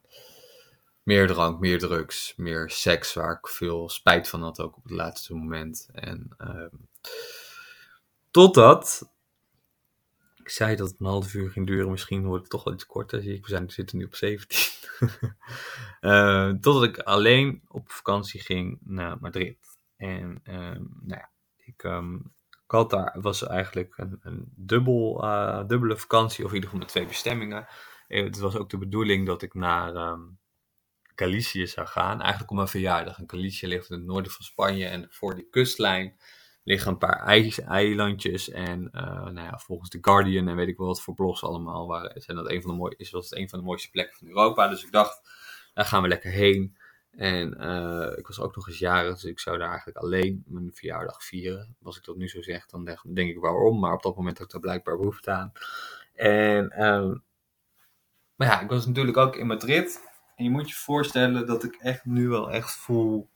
meer 1.04 1.28
drank, 1.28 1.60
meer 1.60 1.80
drugs, 1.80 2.34
meer 2.36 2.70
seks, 2.70 3.14
waar 3.14 3.32
ik 3.32 3.48
veel 3.48 3.90
spijt 3.90 4.28
van 4.28 4.42
had 4.42 4.60
ook 4.60 4.78
op 4.78 4.84
het 4.84 4.92
laatste 4.92 5.36
moment. 5.36 5.90
En 5.92 6.36
totdat 8.36 9.14
ik 10.36 10.50
zei 10.50 10.76
dat 10.76 10.90
het 10.90 11.00
een 11.00 11.06
half 11.06 11.34
uur 11.34 11.52
ging 11.52 11.68
duren, 11.68 11.92
misschien 11.92 12.26
wordt 12.26 12.42
het 12.42 12.52
toch 12.52 12.64
wel 12.64 12.74
iets 12.74 12.86
korter. 12.86 13.22
Zie 13.22 13.34
ik, 13.34 13.42
we, 13.42 13.50
zijn, 13.50 13.70
zitten 13.70 13.98
nu 13.98 14.06
op 14.06 14.16
17. 14.16 14.60
uh, 16.02 16.50
totdat 16.62 16.84
ik 16.84 16.98
alleen 16.98 17.62
op 17.68 17.92
vakantie 17.92 18.42
ging 18.42 18.80
naar 18.84 19.18
Madrid. 19.20 19.58
En 19.98 20.42
um, 20.44 20.98
nou 21.02 21.20
ja, 21.20 21.30
ik 21.58 22.02
Qatar 22.68 23.22
was 23.22 23.48
eigenlijk 23.48 23.98
een, 23.98 24.20
een 24.22 24.52
dubbel, 24.56 25.24
uh, 25.24 25.68
dubbele 25.68 25.98
vakantie, 25.98 26.44
of 26.44 26.50
in 26.50 26.56
ieder 26.56 26.70
geval 26.70 26.86
met 26.86 26.94
twee 26.94 27.06
bestemmingen. 27.06 27.68
Het 28.08 28.38
was 28.38 28.56
ook 28.56 28.70
de 28.70 28.78
bedoeling 28.78 29.26
dat 29.26 29.42
ik 29.42 29.54
naar 29.54 29.96
um, 29.96 30.40
Galicië 31.16 31.68
zou 31.68 31.88
gaan, 31.88 32.20
eigenlijk 32.20 32.50
om 32.50 32.56
mijn 32.56 32.68
verjaardag. 32.68 33.18
En 33.18 33.30
Galicië 33.30 33.68
ligt 33.68 33.90
in 33.90 33.98
het 33.98 34.06
noorden 34.06 34.32
van 34.32 34.46
Spanje 34.46 34.88
en 34.88 35.08
voor 35.10 35.36
die 35.36 35.50
kustlijn 35.50 36.18
liggen 36.66 36.92
een 36.92 36.98
paar 36.98 37.20
eilandjes. 37.68 38.50
En 38.50 38.90
uh, 38.94 39.24
nou 39.24 39.40
ja, 39.40 39.58
volgens 39.58 39.90
The 39.90 39.98
Guardian 40.02 40.48
en 40.48 40.56
weet 40.56 40.68
ik 40.68 40.78
wel 40.78 40.88
wat 40.88 41.02
voor 41.02 41.14
blogs 41.14 41.44
allemaal, 41.44 41.88
waren, 41.88 42.22
zijn 42.22 42.38
dat 42.38 42.50
een 42.50 42.62
van 42.62 42.72
de 42.72 42.78
mooie, 42.78 42.94
is 42.98 43.10
dat 43.10 43.36
een 43.36 43.50
van 43.50 43.60
de 43.60 43.66
mooiste 43.66 43.90
plekken 43.90 44.18
van 44.18 44.28
Europa. 44.28 44.68
Dus 44.68 44.84
ik 44.84 44.92
dacht, 44.92 45.22
daar 45.74 45.86
gaan 45.86 46.02
we 46.02 46.08
lekker 46.08 46.32
heen. 46.32 46.78
En 47.12 47.58
uh, 47.60 48.18
ik 48.18 48.28
was 48.28 48.40
ook 48.40 48.56
nog 48.56 48.68
eens 48.68 48.80
jarig, 48.80 49.14
dus 49.14 49.24
ik 49.24 49.40
zou 49.40 49.58
daar 49.58 49.68
eigenlijk 49.68 49.98
alleen 49.98 50.44
mijn 50.48 50.72
verjaardag 50.74 51.24
vieren. 51.24 51.76
Als 51.84 51.98
ik 51.98 52.04
dat 52.04 52.16
nu 52.16 52.30
zo 52.30 52.42
zeg, 52.42 52.66
dan 52.66 52.98
denk 53.04 53.30
ik 53.30 53.40
waarom. 53.40 53.80
Maar 53.80 53.94
op 53.94 54.04
dat 54.04 54.16
moment 54.16 54.38
had 54.38 54.46
ik 54.46 54.52
daar 54.52 54.62
blijkbaar 54.62 54.98
behoefte 54.98 55.32
aan. 55.32 55.52
En, 56.14 56.84
um, 56.86 57.24
maar 58.36 58.48
ja, 58.48 58.62
ik 58.62 58.70
was 58.70 58.86
natuurlijk 58.86 59.18
ook 59.18 59.36
in 59.36 59.48
Madrid. 59.48 60.02
En 60.36 60.44
je 60.44 60.50
moet 60.50 60.70
je 60.70 60.76
voorstellen 60.76 61.46
dat 61.46 61.64
ik 61.64 61.76
echt 61.76 62.06
nu 62.06 62.28
wel 62.28 62.52
echt 62.52 62.76
voel 62.76 63.30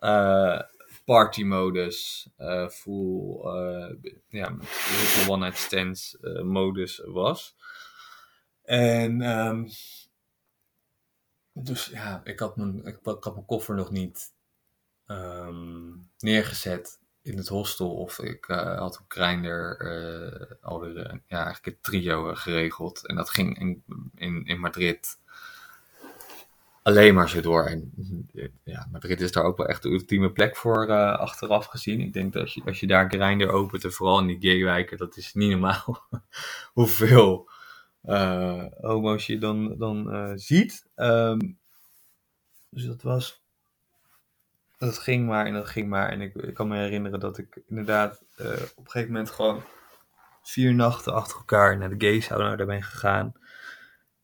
uh, 0.00 0.60
party 1.04 1.42
modus, 1.42 2.28
uh, 2.38 2.68
full, 2.68 3.40
uh, 3.44 4.12
ja, 4.28 4.50
met 4.50 5.24
one 5.28 5.44
night 5.44 5.58
stands 5.58 6.16
modus 6.42 7.02
was. 7.04 7.56
En 8.62 9.20
um, 9.20 9.68
dus 11.52 11.86
ja, 11.86 12.20
ik 12.24 12.38
had 12.38 12.56
mijn, 12.56 12.84
ik, 12.84 12.98
had 13.02 13.34
mijn 13.34 13.46
koffer 13.46 13.74
nog 13.74 13.90
niet 13.90 14.34
um, 15.06 16.10
neergezet 16.18 17.00
in 17.22 17.36
het 17.36 17.48
hostel. 17.48 17.96
Of 17.96 18.18
ik 18.18 18.44
had 18.44 18.98
op 19.00 19.04
Grindr 19.08 19.76
uh, 19.78 20.50
alweer 20.60 20.96
ja, 21.26 21.44
eigenlijk 21.44 21.64
het 21.64 21.82
trio 21.82 22.34
geregeld. 22.34 23.06
En 23.06 23.16
dat 23.16 23.30
ging 23.30 23.58
in, 23.58 23.82
in, 24.14 24.44
in 24.44 24.60
Madrid 24.60 25.18
alleen 26.82 27.14
maar 27.14 27.28
zo 27.28 27.40
door. 27.40 27.64
En 27.64 27.92
ja, 28.64 28.88
Madrid 28.92 29.20
is 29.20 29.32
daar 29.32 29.44
ook 29.44 29.56
wel 29.56 29.66
echt 29.66 29.82
de 29.82 29.88
ultieme 29.88 30.32
plek 30.32 30.56
voor 30.56 30.92
achteraf 31.16 31.66
gezien. 31.66 32.00
Ik 32.00 32.12
denk 32.12 32.32
dat 32.32 32.42
als 32.42 32.54
je, 32.54 32.62
als 32.64 32.80
je 32.80 32.86
daar 32.86 33.10
Grindr 33.10 33.48
opent, 33.48 33.84
en 33.84 33.92
vooral 33.92 34.20
in 34.20 34.26
die 34.26 34.40
gaywijken, 34.40 34.98
dat 34.98 35.16
is 35.16 35.34
niet 35.34 35.50
normaal 35.50 36.06
hoeveel 36.72 37.48
uh, 38.04 38.64
homo's 38.80 39.26
je 39.26 39.38
dan, 39.38 39.78
dan 39.78 40.14
uh, 40.14 40.32
ziet. 40.34 40.86
Um, 40.96 41.58
dus 42.68 42.84
dat 42.86 43.02
was. 43.02 43.40
Dat 44.78 44.98
ging 44.98 45.26
maar 45.26 45.46
en 45.46 45.52
dat 45.52 45.68
ging 45.68 45.88
maar. 45.88 46.08
En 46.08 46.20
ik, 46.20 46.34
ik 46.34 46.54
kan 46.54 46.68
me 46.68 46.76
herinneren 46.76 47.20
dat 47.20 47.38
ik 47.38 47.62
inderdaad 47.68 48.22
op 48.74 48.84
een 48.84 48.90
gegeven 48.90 49.12
moment 49.12 49.30
gewoon 49.30 49.62
vier 50.42 50.74
nachten 50.74 51.14
achter 51.14 51.36
elkaar 51.36 51.78
naar 51.78 51.98
de 51.98 52.06
gay 52.06 52.20
sauna 52.20 52.64
ben 52.64 52.82
gegaan. 52.82 53.32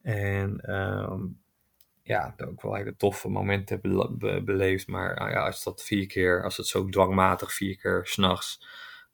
En 0.02 0.74
um, 0.74 1.40
ja, 2.08 2.34
ook 2.36 2.62
wel 2.62 2.74
hele 2.74 2.96
toffe 2.96 3.28
momenten 3.28 3.80
be 4.18 4.42
beleefd. 4.44 4.86
Maar 4.86 5.30
ja, 5.30 5.46
als 5.46 5.62
dat 5.62 5.82
vier 5.82 6.06
keer, 6.06 6.44
als 6.44 6.56
het 6.56 6.66
zo 6.66 6.88
dwangmatig 6.88 7.52
vier 7.52 7.76
keer 7.76 8.00
s'nachts 8.04 8.66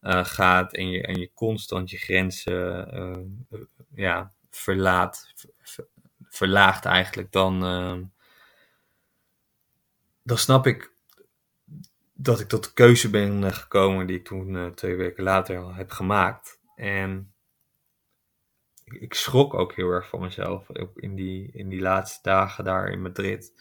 uh, 0.03 0.25
gaat 0.25 0.75
en 0.75 0.91
je, 0.91 1.03
en 1.03 1.19
je 1.19 1.31
constant 1.35 1.91
je 1.91 1.97
grenzen 1.97 2.95
uh, 3.51 3.61
ja, 3.95 4.33
verlaat, 4.51 5.33
ver, 5.63 5.87
verlaagt 6.29 6.85
eigenlijk, 6.85 7.33
dan, 7.33 7.65
uh, 7.65 8.03
dan 10.23 10.39
snap 10.39 10.67
ik 10.67 10.93
dat 12.13 12.41
ik 12.41 12.49
tot 12.49 12.65
de 12.65 12.73
keuze 12.73 13.11
ben 13.11 13.53
gekomen 13.53 14.07
die 14.07 14.17
ik 14.17 14.25
toen 14.25 14.75
twee 14.75 14.97
weken 14.97 15.25
later 15.25 15.75
heb 15.75 15.91
gemaakt. 15.91 16.61
En 16.77 17.34
ik, 18.85 19.14
schrok 19.14 19.55
ook 19.55 19.75
heel 19.75 19.90
erg 19.90 20.09
van 20.09 20.20
mezelf 20.20 20.68
in 20.94 21.14
die, 21.14 21.51
in 21.53 21.68
die 21.68 21.81
laatste 21.81 22.18
dagen 22.23 22.64
daar 22.64 22.88
in 22.88 23.03
Madrid. 23.03 23.53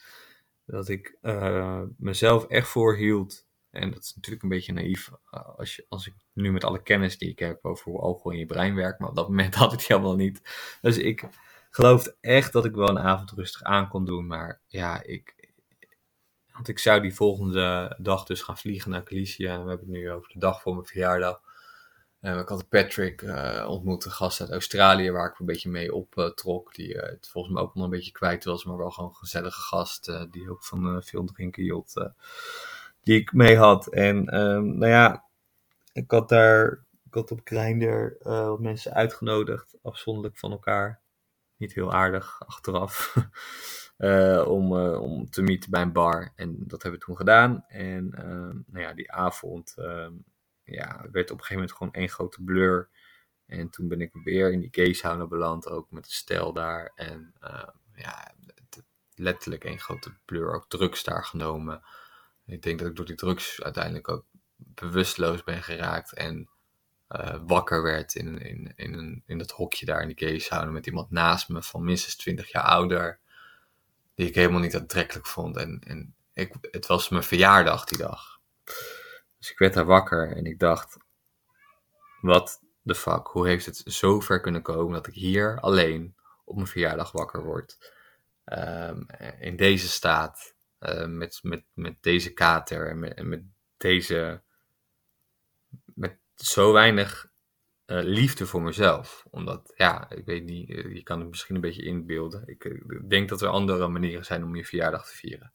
Dat 0.66 0.88
ik 0.88 1.18
uh, 1.22 1.82
mezelf 1.96 2.46
echt 2.46 2.68
voorhield. 2.68 3.46
En 3.70 3.90
dat 3.90 4.02
is 4.02 4.14
natuurlijk 4.14 4.42
een 4.42 4.48
beetje 4.48 4.72
naïef 4.72 5.10
als, 5.56 5.76
je, 5.76 5.86
als 5.88 6.06
ik 6.06 6.14
nu 6.32 6.52
met 6.52 6.64
alle 6.64 6.82
kennis 6.82 7.18
die 7.18 7.30
ik 7.30 7.38
heb 7.38 7.64
over 7.64 7.90
hoe 7.90 8.00
alcohol 8.00 8.32
in 8.32 8.38
je 8.38 8.46
brein 8.46 8.74
werkt. 8.74 8.98
Maar 8.98 9.08
op 9.08 9.16
dat 9.16 9.28
moment 9.28 9.54
had 9.64 9.72
ik 9.72 9.78
die 9.78 9.86
helemaal 9.88 10.16
niet. 10.16 10.40
Dus 10.80 10.98
ik 10.98 11.28
geloofde 11.70 12.16
echt 12.20 12.52
dat 12.52 12.64
ik 12.64 12.74
wel 12.74 12.88
een 12.88 12.98
avond 12.98 13.30
rustig 13.30 13.62
aan 13.62 13.88
kon 13.88 14.04
doen. 14.04 14.26
Maar 14.26 14.60
ja, 14.66 15.02
ik. 15.02 15.34
Want 16.52 16.68
ik 16.68 16.78
zou 16.78 17.00
die 17.00 17.14
volgende 17.14 17.96
dag 18.00 18.24
dus 18.24 18.42
gaan 18.42 18.58
vliegen 18.58 18.90
naar 18.90 19.02
Galicia. 19.04 19.52
En 19.52 19.62
we 19.62 19.68
hebben 19.68 19.86
het 19.86 19.96
nu 19.96 20.10
over 20.10 20.32
de 20.32 20.38
dag 20.38 20.62
voor 20.62 20.74
mijn 20.74 20.86
verjaardag. 20.86 21.40
Uh, 22.24 22.38
ik 22.38 22.48
had 22.48 22.68
Patrick 22.68 23.22
uh, 23.22 23.66
ontmoet, 23.68 24.04
een 24.04 24.10
gast 24.10 24.40
uit 24.40 24.50
Australië, 24.50 25.10
waar 25.10 25.30
ik 25.30 25.38
een 25.38 25.46
beetje 25.46 25.70
mee 25.70 25.94
optrok. 25.94 26.74
Die 26.74 26.98
het 26.98 27.28
volgens 27.28 27.54
mij 27.54 27.62
ook 27.62 27.74
nog 27.74 27.84
een 27.84 27.90
beetje 27.90 28.12
kwijt 28.12 28.44
was, 28.44 28.64
maar 28.64 28.76
wel 28.76 28.90
gewoon 28.90 29.10
een 29.10 29.16
gezellige 29.16 29.60
gast. 29.60 30.12
die 30.30 30.50
ook 30.50 30.64
van 30.64 31.02
veel 31.02 31.24
drinken 31.24 31.62
hield. 31.62 32.10
die 33.02 33.20
ik 33.20 33.32
mee 33.32 33.56
had. 33.56 33.86
En 33.86 34.40
um, 34.40 34.78
nou 34.78 34.92
ja, 34.92 35.24
ik 35.92 36.10
had 36.10 36.28
daar, 36.28 36.84
ik 37.06 37.14
had 37.14 37.30
op 37.30 37.40
Grindr 37.44 38.16
mensen 38.60 38.92
uitgenodigd, 38.94 39.76
afzonderlijk 39.82 40.38
van 40.38 40.50
elkaar 40.50 41.00
niet 41.56 41.74
heel 41.74 41.92
aardig 41.92 42.46
achteraf. 42.46 43.14
om, 44.46 44.72
om 44.96 45.30
te 45.30 45.42
meeten 45.42 45.70
bij 45.70 45.82
een 45.82 45.92
bar. 45.92 46.32
En 46.36 46.56
dat 46.58 46.82
hebben 46.82 47.00
we 47.00 47.06
toen 47.06 47.16
gedaan. 47.16 47.64
En 47.68 48.10
uh, 48.18 48.64
nou 48.66 48.84
ja, 48.84 48.92
die 48.92 49.12
avond 49.12 49.74
ja, 50.64 51.06
werd 51.12 51.30
op 51.30 51.38
een 51.38 51.44
gegeven 51.44 51.54
moment 51.54 51.72
gewoon 51.72 51.92
één 51.92 52.08
grote 52.08 52.42
blur. 52.42 52.88
En 53.46 53.70
toen 53.70 53.88
ben 53.88 54.00
ik 54.00 54.10
weer 54.12 54.52
in 54.52 54.60
die 54.60 54.68
gayshouden 54.72 55.28
beland, 55.28 55.68
ook 55.68 55.90
met 55.90 56.04
de 56.04 56.12
stel 56.12 56.52
daar. 56.52 56.92
En 56.94 57.34
ehm, 57.40 57.70
ja, 57.94 58.34
letterlijk 59.14 59.64
één 59.64 59.80
grote 59.80 60.12
blur, 60.24 60.54
ook 60.54 60.68
drugs 60.68 61.04
daar 61.04 61.24
genomen. 61.24 61.82
Ik 62.46 62.62
denk 62.62 62.78
dat 62.78 62.88
ik 62.88 62.96
door 62.96 63.06
die 63.06 63.14
drugs 63.14 63.62
uiteindelijk 63.62 64.08
ook 64.08 64.24
bewusteloos 64.56 65.44
ben 65.44 65.62
geraakt 65.62 66.12
en 66.12 66.48
uh, 67.08 67.36
wakker 67.46 67.82
werd 67.82 68.14
in, 68.14 68.38
in, 68.38 68.72
in, 68.76 69.22
in 69.26 69.38
dat 69.38 69.50
hokje 69.50 69.86
daar 69.86 70.02
in 70.02 70.08
de 70.08 70.26
gayshouden 70.26 70.72
met 70.72 70.86
iemand 70.86 71.10
naast 71.10 71.48
me 71.48 71.62
van 71.62 71.84
minstens 71.84 72.16
20 72.16 72.52
jaar 72.52 72.62
ouder 72.62 73.18
die 74.14 74.26
ik 74.26 74.34
helemaal 74.34 74.60
niet 74.60 74.76
aantrekkelijk 74.76 75.26
vond. 75.26 75.56
En, 75.56 75.80
en 75.86 76.14
ik, 76.32 76.54
het 76.70 76.86
was 76.86 77.08
mijn 77.08 77.22
verjaardag 77.22 77.84
die 77.84 77.98
dag. 77.98 78.40
Dus 79.44 79.52
ik 79.52 79.58
werd 79.58 79.74
daar 79.74 79.84
wakker 79.84 80.36
en 80.36 80.44
ik 80.44 80.58
dacht, 80.58 80.96
wat 82.20 82.62
de 82.82 82.94
fuck, 82.94 83.26
hoe 83.26 83.46
heeft 83.46 83.66
het 83.66 83.82
zo 83.86 84.20
ver 84.20 84.40
kunnen 84.40 84.62
komen 84.62 84.92
dat 84.92 85.06
ik 85.06 85.14
hier 85.14 85.60
alleen 85.60 86.16
op 86.44 86.54
mijn 86.54 86.66
verjaardag 86.66 87.12
wakker 87.12 87.44
word? 87.44 87.92
Um, 88.44 89.06
in 89.38 89.56
deze 89.56 89.88
staat, 89.88 90.54
uh, 90.80 91.06
met, 91.06 91.38
met, 91.42 91.64
met 91.72 92.02
deze 92.02 92.32
kater 92.32 92.90
en 92.90 92.98
met, 92.98 93.22
met 93.22 93.42
deze, 93.76 94.42
met 95.84 96.18
zo 96.34 96.72
weinig 96.72 97.30
uh, 97.86 98.02
liefde 98.02 98.46
voor 98.46 98.62
mezelf. 98.62 99.26
Omdat, 99.30 99.72
ja, 99.76 100.10
ik 100.10 100.24
weet 100.24 100.44
niet, 100.44 100.70
eh, 100.70 100.94
je 100.94 101.02
kan 101.02 101.20
het 101.20 101.28
misschien 101.28 101.54
een 101.54 101.60
beetje 101.60 101.84
inbeelden. 101.84 102.42
Ik, 102.46 102.64
eh, 102.64 103.08
denk 103.08 103.28
dat 103.28 103.42
er 103.42 103.48
andere 103.48 103.88
manieren 103.88 104.24
zijn 104.24 104.44
om 104.44 104.56
je 104.56 104.64
verjaardag 104.64 105.08
te 105.08 105.16
vieren. 105.16 105.52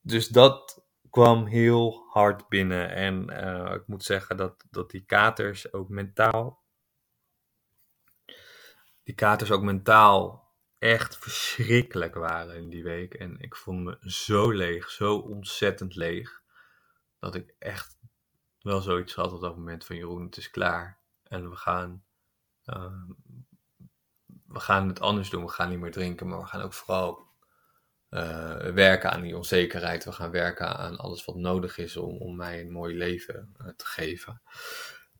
Dus 0.00 0.28
dat 0.28 0.83
kwam 1.14 1.46
heel 1.46 2.04
hard 2.08 2.48
binnen. 2.48 2.90
En 2.90 3.30
uh, 3.30 3.74
ik 3.74 3.86
moet 3.86 4.04
zeggen 4.04 4.36
dat, 4.36 4.64
dat 4.70 4.90
die 4.90 5.04
katers 5.04 5.72
ook 5.72 5.88
mentaal. 5.88 6.64
Die 9.02 9.14
katers 9.14 9.50
ook 9.50 9.62
mentaal 9.62 10.52
echt 10.78 11.16
verschrikkelijk 11.18 12.14
waren 12.14 12.56
in 12.56 12.68
die 12.68 12.82
week. 12.82 13.14
En 13.14 13.40
ik 13.40 13.56
voelde 13.56 13.80
me 13.80 14.10
zo 14.10 14.50
leeg, 14.50 14.90
zo 14.90 15.16
ontzettend 15.16 15.94
leeg. 15.94 16.42
Dat 17.18 17.34
ik 17.34 17.54
echt 17.58 17.98
wel 18.60 18.80
zoiets 18.80 19.14
had 19.14 19.32
op 19.32 19.40
dat 19.40 19.56
moment 19.56 19.84
van 19.84 19.96
Jeroen, 19.96 20.24
het 20.24 20.36
is 20.36 20.50
klaar. 20.50 21.00
En 21.22 21.50
we 21.50 21.56
gaan, 21.56 22.04
uh, 22.64 23.02
we 24.46 24.60
gaan 24.60 24.88
het 24.88 25.00
anders 25.00 25.30
doen. 25.30 25.44
We 25.44 25.50
gaan 25.50 25.70
niet 25.70 25.80
meer 25.80 25.92
drinken, 25.92 26.28
maar 26.28 26.38
we 26.38 26.46
gaan 26.46 26.62
ook 26.62 26.74
vooral 26.74 27.23
uh, 28.14 28.56
werken 28.56 29.10
aan 29.10 29.20
die 29.20 29.36
onzekerheid. 29.36 30.04
We 30.04 30.12
gaan 30.12 30.30
werken 30.30 30.76
aan 30.76 30.96
alles 30.96 31.24
wat 31.24 31.36
nodig 31.36 31.78
is 31.78 31.96
om, 31.96 32.16
om 32.16 32.36
mij 32.36 32.60
een 32.60 32.72
mooi 32.72 32.96
leven 32.96 33.54
uh, 33.60 33.68
te 33.76 33.86
geven. 33.86 34.40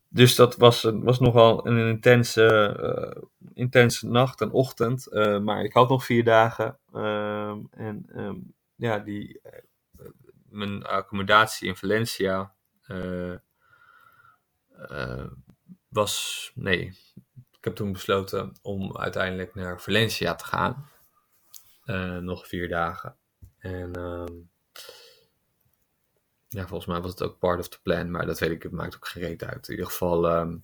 Dus 0.07 0.35
dat 0.35 0.55
was, 0.55 0.81
was 0.83 1.19
nogal 1.19 1.67
een 1.67 1.77
intense, 1.77 3.27
intense 3.53 4.07
nacht 4.07 4.41
en 4.41 4.51
ochtend. 4.51 5.07
maar 5.41 5.63
ik 5.63 5.73
had 5.73 5.89
nog 5.89 6.05
vier 6.05 6.23
dagen. 6.23 6.77
Ehm, 6.93 7.59
en 7.71 8.05
um, 8.15 8.53
ja, 8.75 8.99
die, 8.99 9.41
mijn 10.49 10.85
accommodatie 10.85 11.67
in 11.67 11.75
Valencia 11.75 12.53
was. 15.89 16.51
Nee, 16.55 16.97
ik 17.57 17.63
heb 17.63 17.75
toen 17.75 17.91
besloten 17.91 18.57
om 18.61 18.97
uiteindelijk 18.97 19.55
naar 19.55 19.81
Valencia 19.81 20.35
te 20.35 20.45
gaan. 20.45 20.89
Uh, 21.85 22.17
nog 22.17 22.47
vier 22.47 22.69
dagen. 22.69 23.15
En 23.57 23.93
ehm, 23.93 24.33
ja, 26.47 26.67
volgens 26.67 26.85
mij 26.85 27.01
was 27.01 27.11
het 27.11 27.23
ook 27.23 27.39
part 27.39 27.59
of 27.59 27.69
the 27.69 27.81
plan, 27.81 28.11
maar 28.11 28.25
dat 28.25 28.39
weet 28.39 28.51
ik, 28.51 28.63
het 28.63 28.71
maakt 28.71 28.95
ook 28.95 29.07
gereed 29.07 29.43
uit. 29.43 29.67
In 29.67 29.73
ieder 29.73 29.89
geval 29.89 30.37
um, 30.37 30.63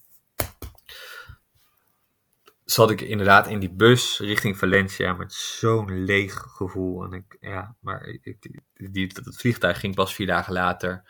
zat 2.72 2.92
ik 2.92 3.02
inderdaad 3.02 3.48
in 3.48 3.60
die 3.60 3.74
bus 3.74 4.20
richting 4.20 4.58
Valencia 4.58 5.14
met 5.14 5.34
zo'n 5.34 6.04
leeg 6.04 6.34
gevoel. 6.34 7.04
En 7.04 7.14
ik, 7.14 7.38
ja, 7.40 7.76
maar 7.80 8.04
ik, 8.04 8.38
die, 8.40 8.92
die, 8.92 9.12
het 9.14 9.38
vliegtuig 9.38 9.80
ging 9.80 9.96
pas 9.96 10.14
vier 10.14 10.28
dagen 10.28 10.54
later. 10.54 11.04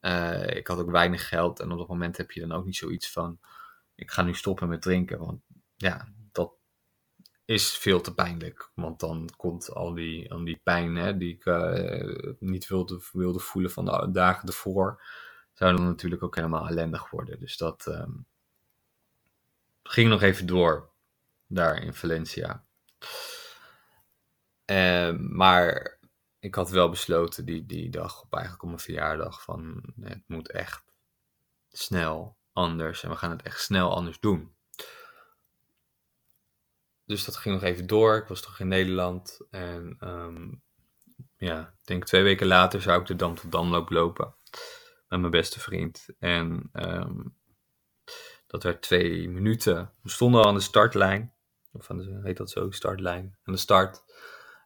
Uh, 0.00 0.56
ik 0.56 0.66
had 0.66 0.78
ook 0.78 0.90
weinig 0.90 1.28
geld 1.28 1.60
en 1.60 1.70
op 1.70 1.78
dat 1.78 1.88
moment 1.88 2.16
heb 2.16 2.30
je 2.30 2.40
dan 2.40 2.52
ook 2.52 2.64
niet 2.64 2.76
zoiets 2.76 3.12
van: 3.12 3.38
ik 3.94 4.10
ga 4.10 4.22
nu 4.22 4.34
stoppen 4.34 4.68
met 4.68 4.82
drinken. 4.82 5.18
Want 5.18 5.40
ja, 5.76 5.96
dat 5.96 6.15
is 7.46 7.76
veel 7.78 8.00
te 8.00 8.14
pijnlijk. 8.14 8.70
Want 8.74 9.00
dan 9.00 9.28
komt 9.36 9.70
al 9.70 9.94
die, 9.94 10.32
al 10.32 10.44
die 10.44 10.60
pijn 10.62 10.96
hè, 10.96 11.16
die 11.16 11.34
ik 11.34 11.44
uh, 11.44 12.34
niet 12.38 12.66
wilde, 12.66 13.00
wilde 13.12 13.38
voelen 13.38 13.70
van 13.70 13.84
de 13.84 14.10
dagen 14.10 14.48
ervoor, 14.48 15.02
zou 15.52 15.76
dan 15.76 15.86
natuurlijk 15.86 16.22
ook 16.22 16.36
helemaal 16.36 16.68
ellendig 16.68 17.10
worden. 17.10 17.40
Dus 17.40 17.56
dat 17.56 17.86
um, 17.86 18.26
ging 19.82 20.08
nog 20.08 20.22
even 20.22 20.46
door 20.46 20.90
daar 21.46 21.82
in 21.82 21.94
Valencia. 21.94 22.64
Uh, 24.66 25.16
maar 25.18 25.98
ik 26.38 26.54
had 26.54 26.70
wel 26.70 26.88
besloten 26.88 27.44
die, 27.44 27.66
die 27.66 27.90
dag, 27.90 28.22
op 28.22 28.34
eigenlijk 28.34 28.62
op 28.62 28.80
verjaardag, 28.80 29.42
van 29.42 29.82
het 30.00 30.22
moet 30.26 30.50
echt 30.50 30.84
snel 31.68 32.36
anders 32.52 33.02
en 33.02 33.10
we 33.10 33.16
gaan 33.16 33.30
het 33.30 33.42
echt 33.42 33.60
snel 33.60 33.94
anders 33.94 34.20
doen. 34.20 34.55
Dus 37.06 37.24
dat 37.24 37.36
ging 37.36 37.54
nog 37.54 37.64
even 37.64 37.86
door. 37.86 38.16
Ik 38.16 38.28
was 38.28 38.40
toch 38.40 38.60
in 38.60 38.68
Nederland 38.68 39.40
en 39.50 39.96
um, 40.00 40.62
ja, 41.36 41.60
ik 41.60 41.86
denk 41.86 42.04
twee 42.04 42.22
weken 42.22 42.46
later 42.46 42.82
zou 42.82 43.00
ik 43.00 43.06
de 43.06 43.16
Dam 43.16 43.34
tot 43.34 43.52
Damloop 43.52 43.90
lopen 43.90 44.34
met 45.08 45.20
mijn 45.20 45.30
beste 45.30 45.60
vriend. 45.60 46.08
En 46.18 46.70
um, 46.72 47.36
dat 48.46 48.62
werd 48.62 48.82
twee 48.82 49.28
minuten. 49.28 49.92
We 50.02 50.10
stonden 50.10 50.40
al 50.40 50.46
aan 50.46 50.54
de 50.54 50.60
startlijn. 50.60 51.34
Of 51.72 51.90
aan 51.90 51.96
de, 51.96 52.20
heet 52.22 52.36
dat 52.36 52.50
zo, 52.50 52.70
startlijn. 52.70 53.36
Aan 53.44 53.54
de 53.54 53.60
start. 53.60 54.04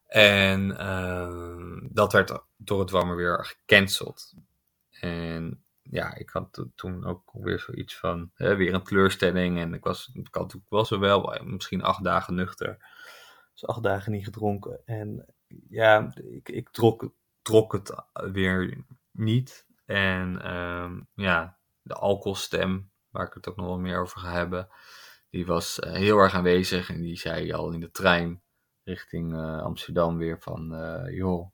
En 0.07 0.71
uh, 0.71 1.91
dat 1.91 2.13
werd 2.13 2.33
door 2.57 2.81
het 2.81 2.91
warme 2.91 3.15
weer 3.15 3.45
gecanceld. 3.45 4.35
En 4.91 5.65
ja, 5.91 6.15
ik 6.15 6.31
had 6.31 6.67
toen 6.75 7.05
ook 7.05 7.31
weer 7.33 7.59
zoiets 7.59 7.99
van 7.99 8.31
hè, 8.35 8.57
weer 8.57 8.75
een 8.75 8.83
kleurstelling. 8.83 9.59
En 9.59 9.75
ik 9.75 9.85
was, 9.85 10.11
ik 10.15 10.35
had, 10.35 10.55
ik 10.55 10.63
was 10.69 10.91
er 10.91 10.99
wel 10.99 11.41
misschien 11.45 11.83
acht 11.83 12.05
dagen 12.05 12.35
nuchter. 12.35 12.77
Dus 13.53 13.67
acht 13.67 13.83
dagen 13.83 14.13
niet 14.13 14.25
gedronken. 14.25 14.81
En 14.85 15.35
ja, 15.69 16.13
ik, 16.15 16.49
ik 16.49 16.69
trok, 16.69 17.13
trok 17.43 17.73
het 17.73 17.95
weer 18.33 18.85
niet. 19.11 19.67
En 19.85 20.55
um, 20.55 21.09
ja, 21.15 21.59
de 21.83 21.95
alcoholstem, 21.95 22.91
waar 23.09 23.27
ik 23.27 23.35
het 23.35 23.49
ook 23.49 23.57
nog 23.57 23.67
wel 23.67 23.79
meer 23.79 24.01
over 24.01 24.21
ga 24.21 24.33
hebben, 24.33 24.69
die 25.31 25.47
was 25.47 25.79
uh, 25.79 25.93
heel 25.93 26.19
erg 26.19 26.35
aanwezig. 26.35 26.91
En 26.91 27.01
die 27.01 27.17
zei 27.17 27.53
al 27.53 27.71
in 27.71 27.81
de 27.81 27.91
trein 27.91 28.43
richting 28.85 29.35
Amsterdam 29.63 30.17
weer 30.17 30.41
van, 30.41 30.75
joh, 31.11 31.51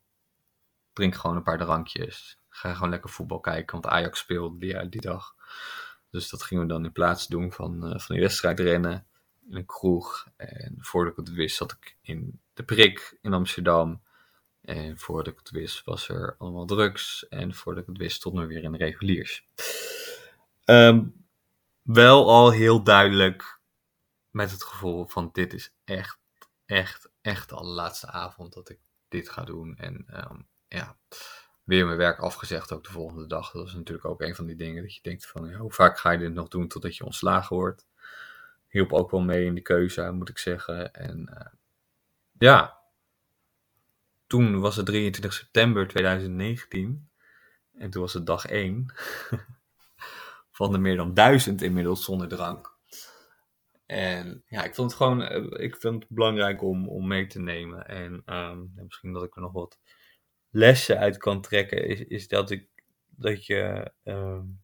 drink 0.93 1.15
gewoon 1.15 1.35
een 1.35 1.43
paar 1.43 1.57
drankjes. 1.57 2.39
Ga 2.57 2.73
gewoon 2.73 2.89
lekker 2.89 3.09
voetbal 3.09 3.39
kijken, 3.39 3.81
want 3.81 3.93
Ajax 3.93 4.19
speelde 4.19 4.57
die, 4.57 4.89
die 4.89 5.01
dag. 5.01 5.35
Dus 6.09 6.29
dat 6.29 6.43
gingen 6.43 6.63
we 6.63 6.69
dan 6.69 6.85
in 6.85 6.91
plaats 6.91 7.27
doen 7.27 7.51
van, 7.51 7.85
uh, 7.85 7.99
van 7.99 8.15
die 8.15 8.23
wedstrijd 8.23 8.59
rennen 8.59 9.07
in 9.49 9.55
een 9.55 9.65
kroeg. 9.65 10.27
En 10.35 10.75
voordat 10.79 11.11
ik 11.11 11.25
het 11.25 11.35
wist 11.35 11.55
zat 11.55 11.71
ik 11.71 11.97
in 12.01 12.39
de 12.53 12.63
prik 12.63 13.17
in 13.21 13.33
Amsterdam. 13.33 14.01
En 14.61 14.97
voordat 14.97 15.33
ik 15.33 15.39
het 15.39 15.49
wist 15.49 15.83
was 15.83 16.09
er 16.09 16.35
allemaal 16.37 16.65
drugs. 16.65 17.27
En 17.27 17.53
voordat 17.53 17.83
ik 17.83 17.89
het 17.89 17.97
wist 17.97 18.15
stond 18.15 18.37
er 18.37 18.47
weer 18.47 18.63
in 18.63 18.71
de 18.71 18.77
reguliers. 18.77 19.47
Um, 20.65 21.25
wel 21.81 22.29
al 22.29 22.51
heel 22.51 22.83
duidelijk 22.83 23.59
met 24.31 24.51
het 24.51 24.63
gevoel 24.63 25.05
van 25.05 25.29
dit 25.31 25.53
is 25.53 25.73
echt, 25.83 26.19
echt, 26.65 27.09
echt 27.21 27.51
al 27.51 27.63
de 27.63 27.69
laatste 27.69 28.07
avond 28.07 28.53
dat 28.53 28.69
ik 28.69 28.79
dit 29.07 29.29
ga 29.29 29.43
doen. 29.43 29.75
En 29.75 30.05
um, 30.31 30.47
ja, 30.67 30.97
weer 31.67 31.85
mijn 31.85 31.97
werk 31.97 32.19
afgezegd 32.19 32.71
ook 32.71 32.83
de 32.83 32.91
volgende 32.91 33.27
dag. 33.27 33.51
Dat 33.51 33.67
is 33.67 33.73
natuurlijk 33.73 34.07
ook 34.07 34.21
een 34.21 34.35
van 34.35 34.45
die 34.45 34.55
dingen 34.55 34.81
dat 34.81 34.95
je 34.95 35.01
denkt 35.01 35.27
van, 35.27 35.49
ja, 35.49 35.57
hoe 35.57 35.71
vaak 35.71 35.99
ga 35.99 36.11
je 36.11 36.17
dit 36.17 36.33
nog 36.33 36.47
doen 36.47 36.67
totdat 36.67 36.95
je 36.95 37.05
ontslagen 37.05 37.55
wordt? 37.55 37.87
Hielp 38.67 38.93
ook 38.93 39.11
wel 39.11 39.21
mee 39.21 39.45
in 39.45 39.53
die 39.53 39.63
keuze, 39.63 40.11
moet 40.11 40.29
ik 40.29 40.37
zeggen. 40.37 40.93
En 40.93 41.29
uh, 41.33 41.45
ja, 42.37 42.77
toen 44.27 44.59
was 44.59 44.75
het 44.75 44.85
23 44.85 45.33
september 45.33 45.87
2019. 45.87 47.09
En 47.77 47.89
toen 47.89 48.01
was 48.01 48.13
het 48.13 48.25
dag 48.25 48.45
1 48.45 48.93
van 50.57 50.71
de 50.71 50.77
meer 50.77 50.95
dan 50.95 51.13
duizend 51.13 51.61
inmiddels 51.61 52.03
zonder 52.03 52.27
drank. 52.27 52.75
En 53.85 54.43
ja, 54.47 54.63
ik 54.63 54.75
vond 54.75 54.91
het 54.91 54.99
gewoon 55.01 55.21
eh, 55.21 55.63
ik 55.65 55.77
vind 55.77 56.03
het 56.03 56.09
belangrijk 56.09 56.61
om, 56.61 56.87
om 56.89 57.07
mee 57.07 57.27
te 57.27 57.39
nemen. 57.39 57.87
En 57.87 58.21
um, 58.25 58.71
misschien 58.75 59.13
dat 59.13 59.23
ik 59.23 59.35
er 59.35 59.41
nog 59.41 59.51
wat 59.51 59.79
lessen 60.49 60.97
uit 60.97 61.17
kan 61.17 61.41
trekken, 61.41 61.87
is, 61.87 61.99
is 61.99 62.27
dat, 62.27 62.51
ik, 62.51 62.67
dat 63.05 63.45
je, 63.45 63.91
um, 64.03 64.61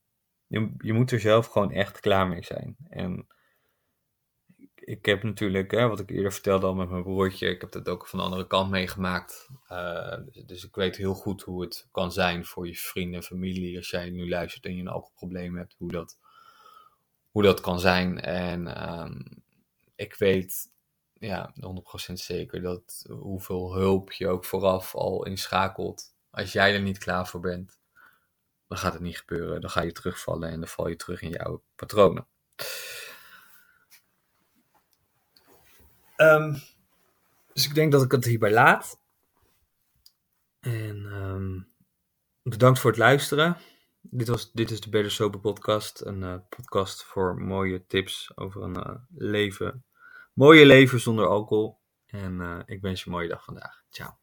je, 0.48 0.74
je 0.78 0.94
moet 0.94 1.12
er 1.12 1.20
zelf 1.20 1.48
gewoon 1.48 1.72
echt 1.72 2.00
klaar 2.00 2.28
mee 2.28 2.44
zijn. 2.44 2.76
En 2.90 3.28
ik 4.86 5.06
heb 5.06 5.24
natuurlijk, 5.24 5.72
hè, 5.72 5.88
wat 5.88 6.00
ik 6.00 6.10
eerder 6.10 6.32
vertelde 6.32 6.66
al 6.66 6.76
met 6.76 6.90
mijn 6.90 7.04
broertje, 7.04 7.48
ik 7.48 7.62
heb 7.62 7.72
dat 7.72 7.90
ook 7.90 8.08
van 8.08 8.20
de 8.20 8.26
andere 8.26 8.48
kant 8.48 8.70
meegemaakt. 8.70 9.50
Uh, 9.72 10.18
dus, 10.26 10.44
dus, 10.46 10.64
ik 10.64 10.76
weet 10.76 10.96
heel 10.98 11.14
goed 11.14 11.42
hoe 11.42 11.62
het 11.62 11.88
kan 11.92 12.12
zijn 12.12 12.46
voor 12.46 12.68
je 12.68 12.76
vrienden 12.76 13.20
en 13.20 13.26
familie 13.26 13.78
als 13.78 13.90
jij 13.90 14.10
nu 14.10 14.30
luistert 14.30 14.66
en 14.66 14.76
je 14.76 14.82
een 14.82 14.88
alcoholprobleem 14.88 15.58
hebt, 15.58 15.76
hoe 15.78 15.92
dat, 15.92 16.18
hoe 17.30 17.44
dat 17.44 17.62
kan 17.62 17.80
zijn. 17.80 18.20
En 18.20 18.90
um, 19.00 19.44
ik 19.96 20.16
weet 20.16 20.73
ja, 21.26 21.54
100% 22.10 22.14
zeker 22.14 22.62
dat 22.62 23.06
hoeveel 23.10 23.74
hulp 23.74 24.12
je 24.12 24.28
ook 24.28 24.46
vooraf 24.46 24.96
al 24.96 25.26
inschakelt. 25.26 26.16
Als 26.30 26.52
jij 26.52 26.74
er 26.74 26.82
niet 26.82 26.98
klaar 26.98 27.28
voor 27.28 27.40
bent, 27.40 27.80
dan 28.68 28.78
gaat 28.78 28.94
het 28.94 29.02
niet 29.02 29.18
gebeuren. 29.18 29.62
Dan 29.62 29.70
ga 29.70 29.82
je 29.82 29.92
terugvallen 29.92 30.50
en 30.50 30.60
dan 30.60 30.70
val 30.70 30.88
je 30.88 30.96
terug 30.96 31.22
in 31.22 31.30
jouw 31.30 31.64
patronen. 31.76 32.28
Um, 36.18 36.62
dus 37.54 37.68
ik 37.68 37.76
denk 37.76 37.92
dat 37.92 38.04
ik 38.04 38.12
het 38.12 38.26
hierbij 38.26 38.52
laat. 38.52 39.00
En 40.60 41.06
um, 41.06 41.68
bedankt 42.42 42.80
voor 42.80 42.90
het 42.90 43.00
luisteren. 43.00 43.58
Dit, 44.02 44.28
was, 44.28 44.52
dit 44.52 44.72
is 44.72 44.82
de 44.82 44.90
Better 44.90 45.12
Sober 45.12 45.40
podcast. 45.40 46.02
Een 46.06 46.22
uh, 46.22 46.36
podcast 46.50 47.04
voor 47.04 47.42
mooie 47.42 47.86
tips 47.86 48.38
over 48.38 48.64
een 48.64 48.78
uh, 48.78 48.96
leven. 49.10 49.86
Mooie 50.34 50.66
leven 50.66 51.00
zonder 51.00 51.28
alcohol. 51.28 51.82
En 52.06 52.34
uh, 52.34 52.60
ik 52.66 52.82
wens 52.82 53.00
je 53.00 53.06
een 53.06 53.12
mooie 53.12 53.28
dag 53.28 53.44
vandaag. 53.44 53.84
Ciao. 53.90 54.23